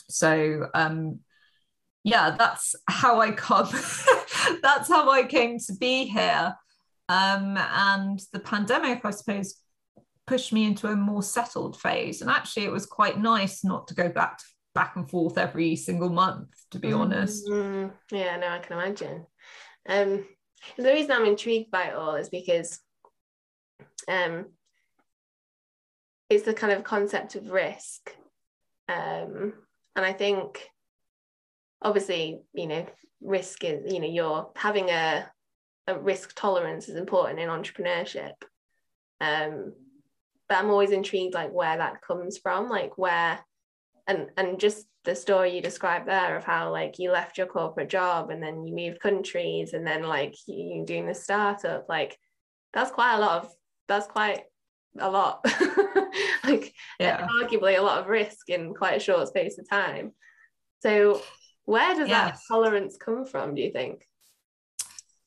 [0.08, 1.20] So, um,
[2.02, 3.68] yeah, that's how I come.
[4.62, 6.54] that's how I came to be here.
[7.10, 9.60] Um, and the pandemic, I suppose,
[10.28, 12.22] pushed me into a more settled phase.
[12.22, 14.44] And actually, it was quite nice not to go back to,
[14.76, 17.00] back and forth every single month, to be mm-hmm.
[17.00, 17.48] honest.
[18.12, 19.26] Yeah, no, I can imagine.
[19.88, 20.24] Um,
[20.76, 22.78] the reason I'm intrigued by it all is because
[24.06, 24.46] um,
[26.28, 28.14] it's the kind of concept of risk.
[28.88, 29.54] Um,
[29.96, 30.64] and I think
[31.82, 32.86] obviously, you know,
[33.20, 35.28] risk is, you know, you're having a a
[35.98, 38.34] risk tolerance is important in entrepreneurship.
[39.20, 39.74] Um,
[40.48, 43.38] but I'm always intrigued like where that comes from, like where
[44.06, 47.88] and and just the story you described there of how like you left your corporate
[47.88, 52.18] job and then you moved countries and then like you doing the startup, like
[52.72, 53.52] that's quite a lot of
[53.88, 54.42] that's quite
[54.98, 55.44] a lot
[56.44, 57.26] like yeah.
[57.40, 60.12] arguably a lot of risk in quite a short space of time
[60.80, 61.22] so
[61.64, 64.04] where does that tolerance come from do you think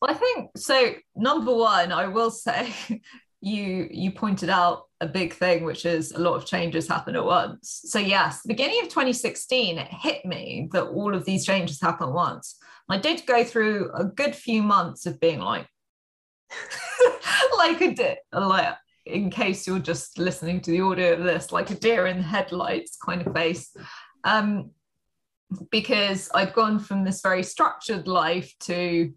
[0.03, 0.95] well, I think so.
[1.15, 2.73] Number one, I will say,
[3.41, 7.23] you you pointed out a big thing, which is a lot of changes happen at
[7.23, 7.83] once.
[7.85, 12.13] So yes, beginning of 2016, it hit me that all of these changes happen at
[12.13, 12.57] once.
[12.89, 15.67] I did go through a good few months of being like,
[17.57, 18.75] like a deer, like
[19.05, 22.23] in case you're just listening to the audio of this, like a deer in the
[22.23, 23.73] headlights kind of face.
[24.25, 24.71] Um,
[25.71, 29.13] because I'd gone from this very structured life to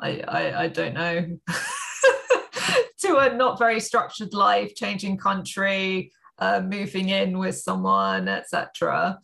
[0.00, 1.38] I, I, I don't know,
[3.00, 9.18] to a not very structured life, changing country, uh, moving in with someone, etc.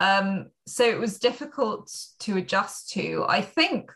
[0.00, 3.24] Um, so it was difficult to adjust to.
[3.28, 3.92] I think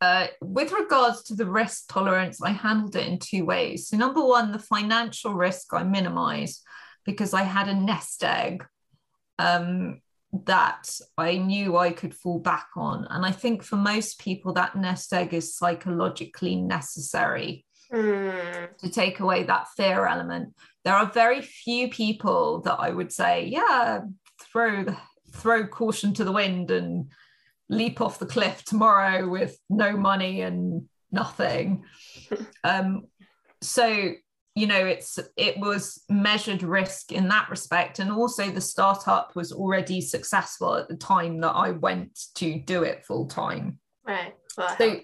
[0.00, 3.88] uh, with regards to the risk tolerance, I handled it in two ways.
[3.88, 6.64] So, number one, the financial risk I minimized
[7.04, 8.64] because I had a nest egg.
[9.38, 10.00] Um,
[10.32, 13.06] that I knew I could fall back on.
[13.10, 18.76] And I think for most people, that nest egg is psychologically necessary Mm.
[18.76, 20.54] to take away that fear element.
[20.84, 24.02] There are very few people that I would say, yeah,
[24.40, 24.96] throw the,
[25.32, 27.10] throw caution to the wind and
[27.68, 31.84] leap off the cliff tomorrow with no money and nothing.
[32.64, 33.06] um,
[33.60, 34.12] so
[34.54, 37.98] you know it's it was measured risk in that respect.
[37.98, 42.82] And also the startup was already successful at the time that i went to do
[42.82, 43.78] it full time.
[44.06, 44.34] Right.
[44.58, 45.00] Well, so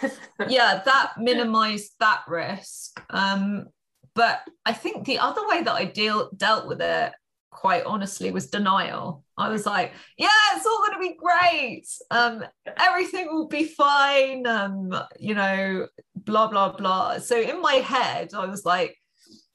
[0.48, 3.00] yeah that minimized that risk.
[3.10, 3.66] Um
[4.14, 7.12] but i think the other way that i deal dealt with it
[7.50, 9.24] quite honestly was denial.
[9.36, 11.86] I was like yeah it's all going to be great.
[12.10, 12.44] Um
[12.76, 14.44] everything will be fine.
[14.46, 15.86] Um you know
[16.28, 17.18] blah blah blah.
[17.18, 18.96] So in my head i was like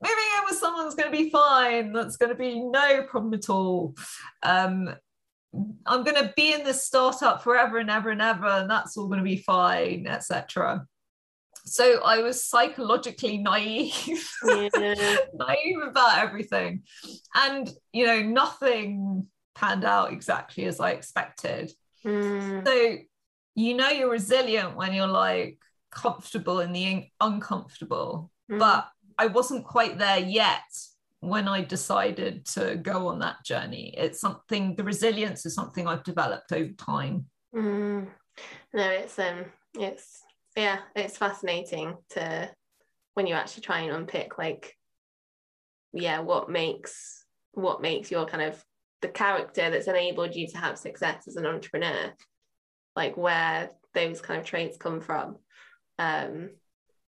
[0.02, 1.94] moving in with someone's going to be fine.
[1.94, 3.96] That's going to be no problem at all.
[4.42, 4.94] Um
[5.86, 9.06] i'm going to be in this startup forever and ever and ever and that's all
[9.06, 10.84] going to be fine etc
[11.66, 14.28] so i was psychologically naive.
[14.46, 14.70] Yeah.
[15.34, 16.84] naive about everything.
[17.36, 21.72] And you know nothing panned out exactly as i expected.
[22.06, 22.68] Mm.
[22.68, 22.98] so
[23.56, 25.58] you know you're resilient when you're like
[25.94, 28.60] comfortable in the un- uncomfortable Mm.
[28.60, 30.64] but i wasn't quite there yet
[31.22, 36.04] when i decided to go on that journey it's something the resilience is something i've
[36.04, 37.26] developed over time
[37.56, 38.08] Mm.
[38.74, 39.46] No, it's um,
[39.80, 40.24] it's
[40.58, 42.50] yeah, it's fascinating to
[43.14, 44.76] when you actually try and unpick like,
[45.94, 48.64] yeah, what makes what makes your kind of
[49.02, 52.12] the character that's enabled you to have success as an entrepreneur,
[52.96, 55.38] like where those kind of traits come from.
[56.00, 56.50] Um,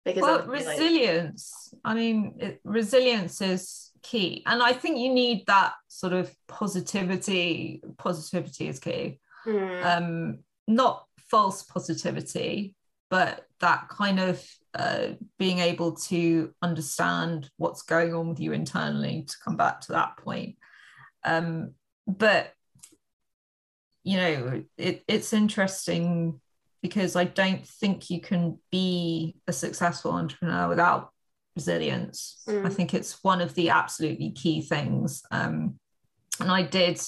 [0.06, 1.74] because well obviously, like- resilience.
[1.84, 4.44] I mean it, resilience is key.
[4.46, 7.82] And i think you need that sort of positivity.
[7.98, 9.20] Positivity is key.
[9.48, 12.76] Mm, um not false positivity
[13.10, 19.24] but that kind of uh, being able to understand what's going on with you internally
[19.28, 20.58] to come back to that point.
[21.24, 21.74] Um
[22.08, 22.52] but
[24.04, 26.42] you know it, it's interesting
[26.84, 31.10] because i don't think you can be a successful entrepreneur without
[31.56, 32.74] resilience i Mm.
[32.74, 35.80] think it's one of the absolutely key things um
[36.40, 37.02] and i did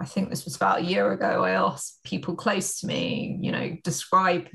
[0.00, 1.44] I think this was about a year ago.
[1.44, 4.48] I asked people close to me, you know, describe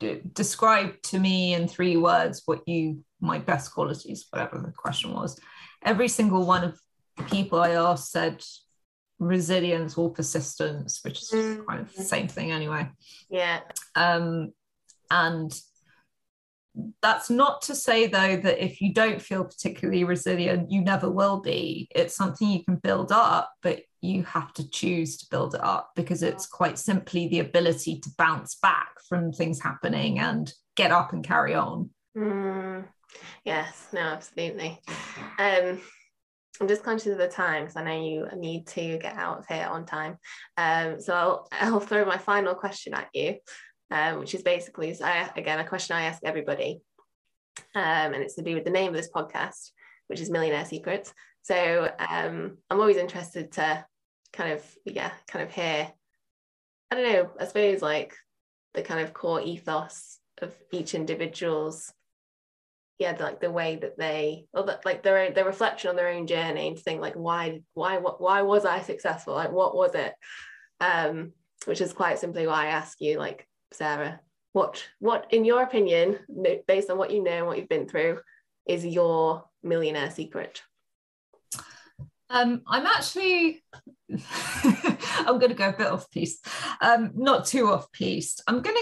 [0.00, 5.14] d- describe to me in three words what you my best qualities, whatever the question
[5.14, 5.40] was.
[5.82, 6.78] Every single one of
[7.16, 8.44] the people I asked said
[9.20, 11.66] resilience or persistence, which is Mm.
[11.66, 12.90] kind of the same thing anyway.
[13.28, 13.60] yeah,
[13.94, 14.52] Um,
[15.10, 15.52] and
[17.02, 21.40] that's not to say though that if you don't feel particularly resilient you never will
[21.40, 25.60] be it's something you can build up but you have to choose to build it
[25.64, 30.92] up because it's quite simply the ability to bounce back from things happening and get
[30.92, 32.86] up and carry on Mm,
[33.44, 34.80] yes, no, absolutely.
[35.38, 35.80] Um,
[36.60, 39.46] I'm just conscious of the time because I know you need to get out of
[39.46, 40.18] here on time.
[40.56, 43.36] Um, so I'll, I'll throw my final question at you,
[43.90, 46.80] um, which is basically, again, a question I ask everybody.
[47.74, 49.70] Um, and it's to do with the name of this podcast,
[50.08, 51.12] which is Millionaire Secrets.
[51.42, 53.84] So um, I'm always interested to
[54.32, 55.90] kind of, yeah, kind of hear,
[56.90, 58.14] I don't know, I suppose like
[58.74, 61.92] the kind of core ethos of each individual's
[63.00, 66.10] yeah like the way that they or that like their own their reflection on their
[66.10, 69.34] own journey and think like why why what why was I successful?
[69.34, 70.14] Like what was it?
[70.80, 71.32] Um
[71.64, 74.20] which is quite simply why I ask you like Sarah
[74.52, 76.18] what what in your opinion
[76.68, 78.20] based on what you know and what you've been through
[78.66, 80.62] is your millionaire secret?
[82.30, 83.60] Um, I'm actually,
[84.62, 86.40] I'm going to go a bit off piece,
[86.80, 88.36] um, not too off piece.
[88.46, 88.76] I'm going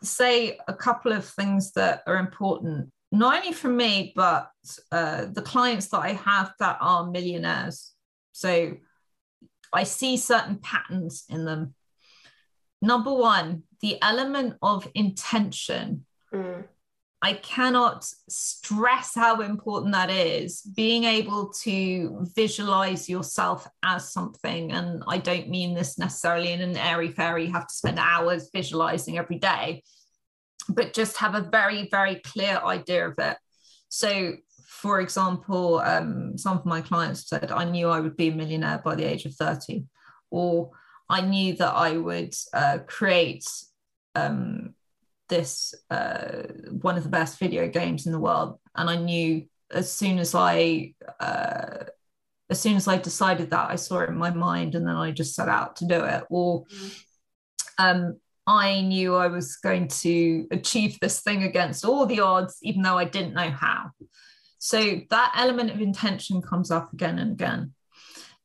[0.00, 4.50] to say a couple of things that are important, not only for me, but
[4.92, 7.92] uh, the clients that I have that are millionaires.
[8.32, 8.76] So
[9.72, 11.74] I see certain patterns in them.
[12.80, 16.04] Number one, the element of intention.
[16.32, 16.64] Mm,
[17.20, 20.62] I cannot stress how important that is.
[20.62, 24.70] Being able to visualize yourself as something.
[24.70, 28.50] And I don't mean this necessarily in an airy fairy, you have to spend hours
[28.52, 29.82] visualizing every day,
[30.68, 33.36] but just have a very, very clear idea of it.
[33.88, 34.34] So,
[34.66, 38.80] for example, um, some of my clients said, I knew I would be a millionaire
[38.84, 39.84] by the age of 30,
[40.30, 40.70] or
[41.08, 43.44] I knew that I would uh, create.
[44.14, 44.74] Um,
[45.28, 46.44] this uh,
[46.80, 50.34] one of the best video games in the world and i knew as soon as
[50.34, 51.84] i uh,
[52.50, 55.10] as soon as I decided that, I saw it in my mind and then I
[55.10, 56.24] just set out to do it.
[56.30, 56.64] Or
[57.76, 62.80] um, I knew I was going to achieve this thing against all the odds, even
[62.80, 63.90] though I didn't know how.
[64.58, 67.74] So that element of intention comes up again and again.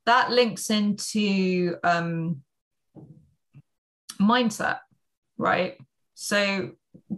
[0.06, 2.42] That links into um,
[4.20, 4.80] mindset,
[5.38, 5.78] right?
[6.16, 6.72] So,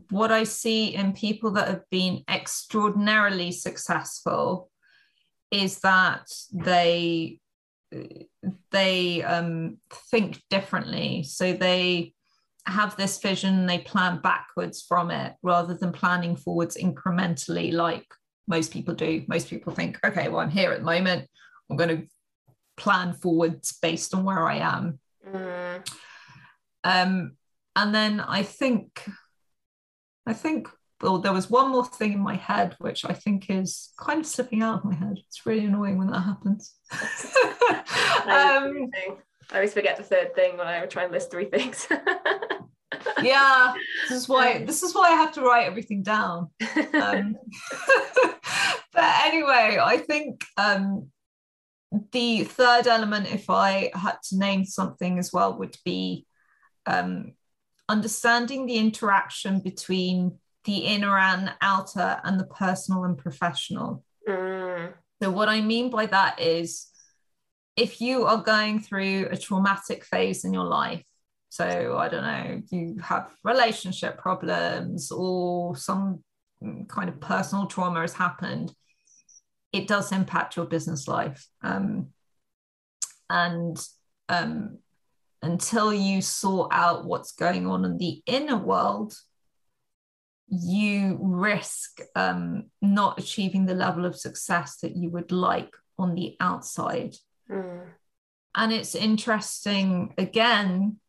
[0.09, 4.69] what I see in people that have been extraordinarily successful
[5.51, 7.39] is that they
[8.71, 9.77] they um,
[10.11, 11.23] think differently.
[11.23, 12.14] So they
[12.68, 18.05] have this vision, they plan backwards from it rather than planning forwards incrementally, like
[18.47, 19.24] most people do.
[19.28, 21.28] Most people think, okay, well, I'm here at the moment.
[21.70, 22.07] I'm going to
[22.78, 24.99] plan forwards based on where I am.
[25.28, 25.88] Mm.
[26.84, 27.32] Um,
[27.76, 29.07] and then I think,
[30.26, 30.68] I think,
[31.01, 34.26] well, there was one more thing in my head, which I think is kind of
[34.26, 35.18] slipping out of my head.
[35.28, 36.74] It's really annoying when that happens.
[38.26, 38.89] um,
[39.51, 41.88] I always forget the third thing when I try and list three things.
[43.22, 43.74] yeah,
[44.10, 46.49] this is why this is why I have to write everything down.
[46.93, 47.36] Um,
[48.93, 51.08] but anyway, I think um,
[52.12, 56.26] the third element, if I had to name something as well, would be
[56.86, 57.34] um,
[57.89, 64.03] understanding the interaction between the inner and outer and the personal and professional.
[64.28, 64.93] Mm.
[65.22, 66.88] So, what I mean by that is
[67.76, 71.03] if you are going through a traumatic phase in your life,
[71.56, 76.22] so I don't know, you have relationship problems or some
[76.89, 78.74] kind of personal trauma has happened,
[79.72, 81.47] it does impact your business life.
[81.62, 82.08] Um,
[83.30, 83.78] and
[84.28, 84.80] um,
[85.41, 89.14] until you sort out what's going on in the inner world,
[90.49, 96.36] you risk um, not achieving the level of success that you would like on the
[96.41, 97.16] outside.
[97.49, 97.88] Mm.
[98.58, 100.99] And it's interesting, again,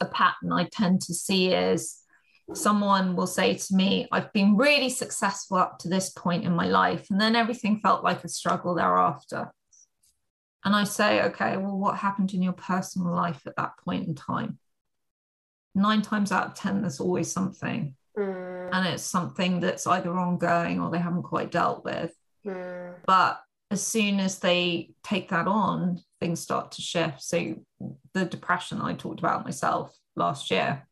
[0.00, 1.98] a pattern I tend to see is
[2.54, 6.66] someone will say to me, I've been really successful up to this point in my
[6.66, 7.06] life.
[7.10, 9.50] And then everything felt like a struggle thereafter.
[10.64, 14.14] And I say, okay, well, what happened in your personal life at that point in
[14.14, 14.58] time?
[15.74, 17.94] Nine times out of 10, there's always something.
[18.16, 18.70] Mm.
[18.72, 22.12] And it's something that's either ongoing or they haven't quite dealt with.
[22.44, 22.94] Mm.
[23.06, 23.40] But
[23.70, 27.22] as soon as they take that on, things start to shift.
[27.22, 27.56] So
[28.12, 30.86] the depression I talked about myself last year,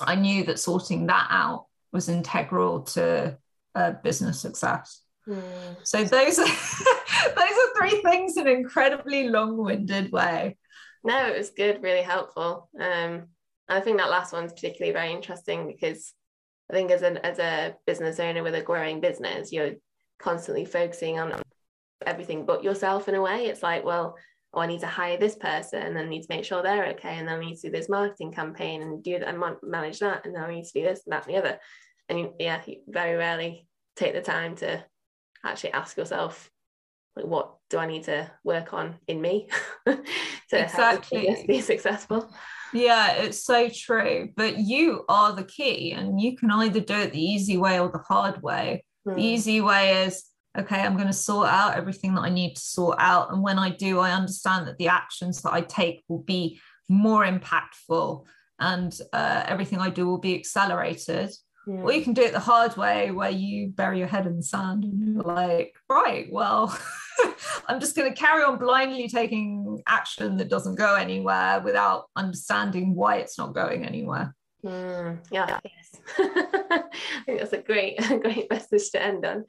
[0.00, 3.36] I knew that sorting that out was integral to
[3.74, 5.02] uh, business success.
[5.26, 5.76] Mm.
[5.82, 10.56] So those are those are three things in an incredibly long-winded way.
[11.04, 12.68] No, it was good, really helpful.
[12.80, 13.26] Um,
[13.68, 16.14] I think that last one's particularly very interesting because
[16.70, 19.74] I think as an as a business owner with a growing business, you're
[20.18, 21.40] constantly focusing on
[22.06, 23.46] everything but yourself in a way.
[23.46, 24.16] It's like, well,
[24.54, 27.16] oh, I need to hire this person and I need to make sure they're okay.
[27.18, 30.24] And then I need to do this marketing campaign and do that and manage that.
[30.24, 31.58] And then I need to do this and that and the other.
[32.08, 34.84] And you, yeah, you very rarely take the time to
[35.44, 36.50] actually ask yourself,
[37.16, 39.48] like, what do I need to work on in me
[39.86, 40.02] to
[40.52, 41.44] exactly.
[41.46, 42.30] be successful?
[42.72, 44.28] Yeah, it's so true.
[44.36, 47.88] But you are the key, and you can either do it the easy way or
[47.88, 48.84] the hard way.
[49.06, 49.14] Mm.
[49.14, 49.26] The hmm.
[49.26, 50.24] easy way is
[50.58, 53.32] okay, I'm going to sort out everything that I need to sort out.
[53.32, 57.24] And when I do, I understand that the actions that I take will be more
[57.24, 58.24] impactful
[58.58, 61.30] and uh, everything I do will be accelerated.
[61.66, 61.82] Yeah.
[61.82, 64.42] Or you can do it the hard way where you bury your head in the
[64.42, 66.76] sand and you're like, right, well,
[67.68, 72.94] I'm just going to carry on blindly taking action that doesn't go anywhere without understanding
[72.94, 74.34] why it's not going anywhere.
[74.64, 76.00] Mm, yeah, yes.
[76.18, 76.82] I
[77.26, 79.44] think that's a great, great message to end on.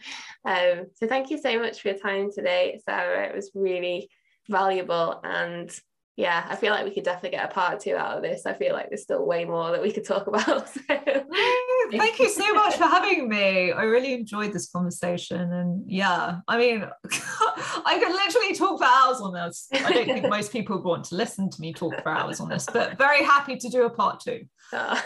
[0.46, 3.28] Um, so thank you so much for your time today, Sarah.
[3.28, 4.10] It was really
[4.50, 5.72] valuable and
[6.20, 8.46] yeah, I feel like we could definitely get a part two out of this.
[8.46, 10.70] I feel like there's still way more that we could talk about.
[10.90, 11.98] So.
[11.98, 13.72] Thank you so much for having me.
[13.72, 15.54] I really enjoyed this conversation.
[15.54, 19.68] And yeah, I mean, I could literally talk for hours on this.
[19.74, 22.50] I don't think most people would want to listen to me talk for hours on
[22.50, 24.46] this, but very happy to do a part two.
[24.72, 25.02] Oh.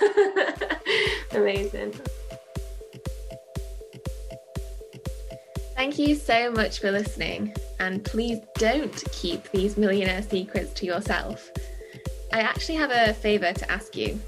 [1.31, 1.93] Amazing.
[5.75, 11.51] Thank you so much for listening, and please don't keep these millionaire secrets to yourself.
[12.31, 14.19] I actually have a favour to ask you.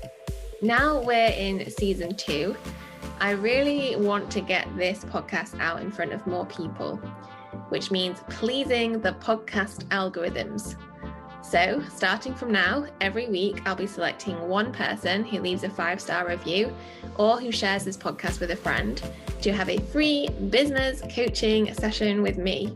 [0.62, 2.56] Now we're in season two,
[3.20, 6.98] I really want to get this podcast out in front of more people,
[7.70, 10.76] which means pleasing the podcast algorithms.
[11.50, 16.02] So, starting from now, every week I'll be selecting one person who leaves a five
[16.02, 16.74] star review
[17.18, 19.02] or who shares this podcast with a friend
[19.42, 22.74] to have a free business coaching session with me.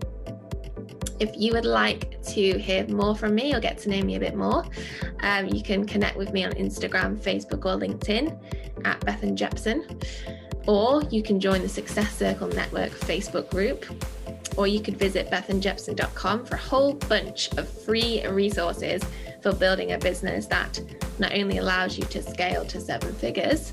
[1.19, 4.19] If you would like to hear more from me or get to know me a
[4.19, 4.63] bit more,
[5.21, 8.39] um, you can connect with me on Instagram, Facebook, or LinkedIn
[8.85, 9.99] at Bethan Jepson.
[10.67, 13.85] Or you can join the Success Circle Network Facebook group.
[14.59, 19.01] Or you could visit bethanjepson.com for a whole bunch of free resources
[19.41, 20.81] for building a business that
[21.17, 23.71] not only allows you to scale to seven figures,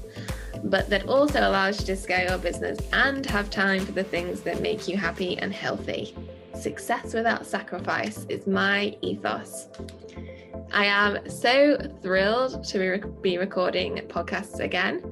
[0.62, 4.42] but that also allows you to scale your business and have time for the things
[4.42, 6.14] that make you happy and healthy.
[6.54, 9.66] Success without sacrifice is my ethos.
[10.72, 15.02] I am so thrilled to be recording podcasts again.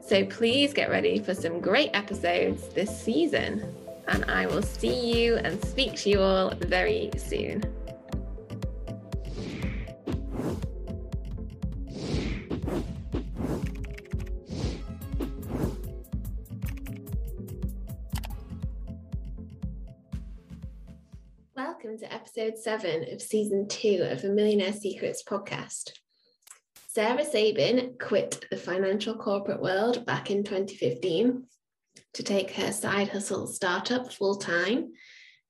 [0.00, 3.76] So please get ready for some great episodes this season.
[4.10, 7.62] And I will see you and speak to you all very soon.
[21.54, 25.92] Welcome to episode seven of season two of the Millionaire Secrets podcast.
[26.88, 31.44] Sarah Sabin quit the financial corporate world back in 2015
[32.14, 34.92] to take her side hustle startup full time,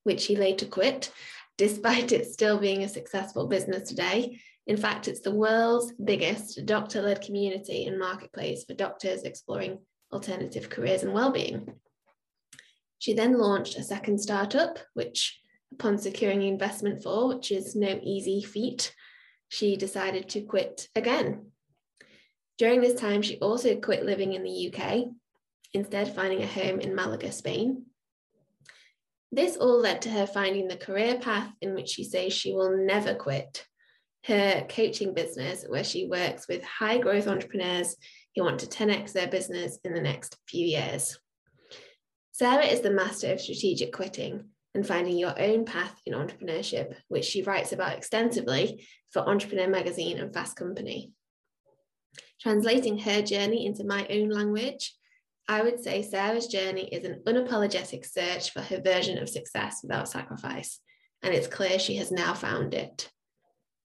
[0.04, 1.10] which she later quit,
[1.56, 4.40] despite it still being a successful business today.
[4.66, 9.78] In fact, it's the world's biggest doctor led community and marketplace for doctors exploring
[10.12, 11.72] alternative careers and well-being.
[12.98, 15.40] She then launched a second startup, which,
[15.72, 18.94] upon securing investment for, which is no easy feat,
[19.48, 21.46] she decided to quit again.
[22.58, 25.08] During this time, she also quit living in the UK,
[25.72, 27.86] instead, finding a home in Malaga, Spain.
[29.32, 32.76] This all led to her finding the career path in which she says she will
[32.84, 33.64] never quit
[34.26, 37.96] her coaching business, where she works with high growth entrepreneurs
[38.34, 41.18] who want to 10x their business in the next few years.
[42.32, 44.44] Sarah is the master of strategic quitting
[44.74, 50.18] and finding your own path in entrepreneurship, which she writes about extensively for Entrepreneur Magazine
[50.18, 51.12] and Fast Company.
[52.40, 54.94] Translating her journey into my own language,
[55.50, 60.08] I would say Sarah's journey is an unapologetic search for her version of success without
[60.08, 60.78] sacrifice,
[61.24, 63.10] and it's clear she has now found it.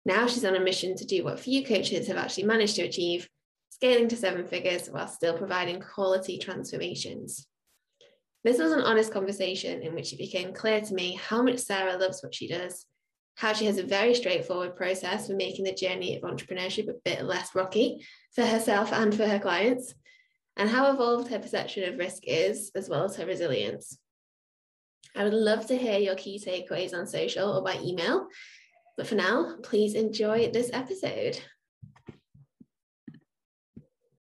[0.06, 3.28] Now she's on a mission to do what few coaches have actually managed to achieve,
[3.72, 7.48] scaling to seven figures while still providing quality transformations.
[8.44, 11.98] This was an honest conversation in which it became clear to me how much Sarah
[11.98, 12.86] loves what she does,
[13.38, 17.26] how she has a very straightforward process for making the journey of entrepreneurship a bit
[17.26, 18.06] less rocky
[18.36, 19.96] for herself and for her clients,
[20.58, 23.98] and how evolved her perception of risk is, as well as her resilience.
[25.16, 28.28] I would love to hear your key takeaways on social or by email.
[28.98, 31.40] But for now, please enjoy this episode.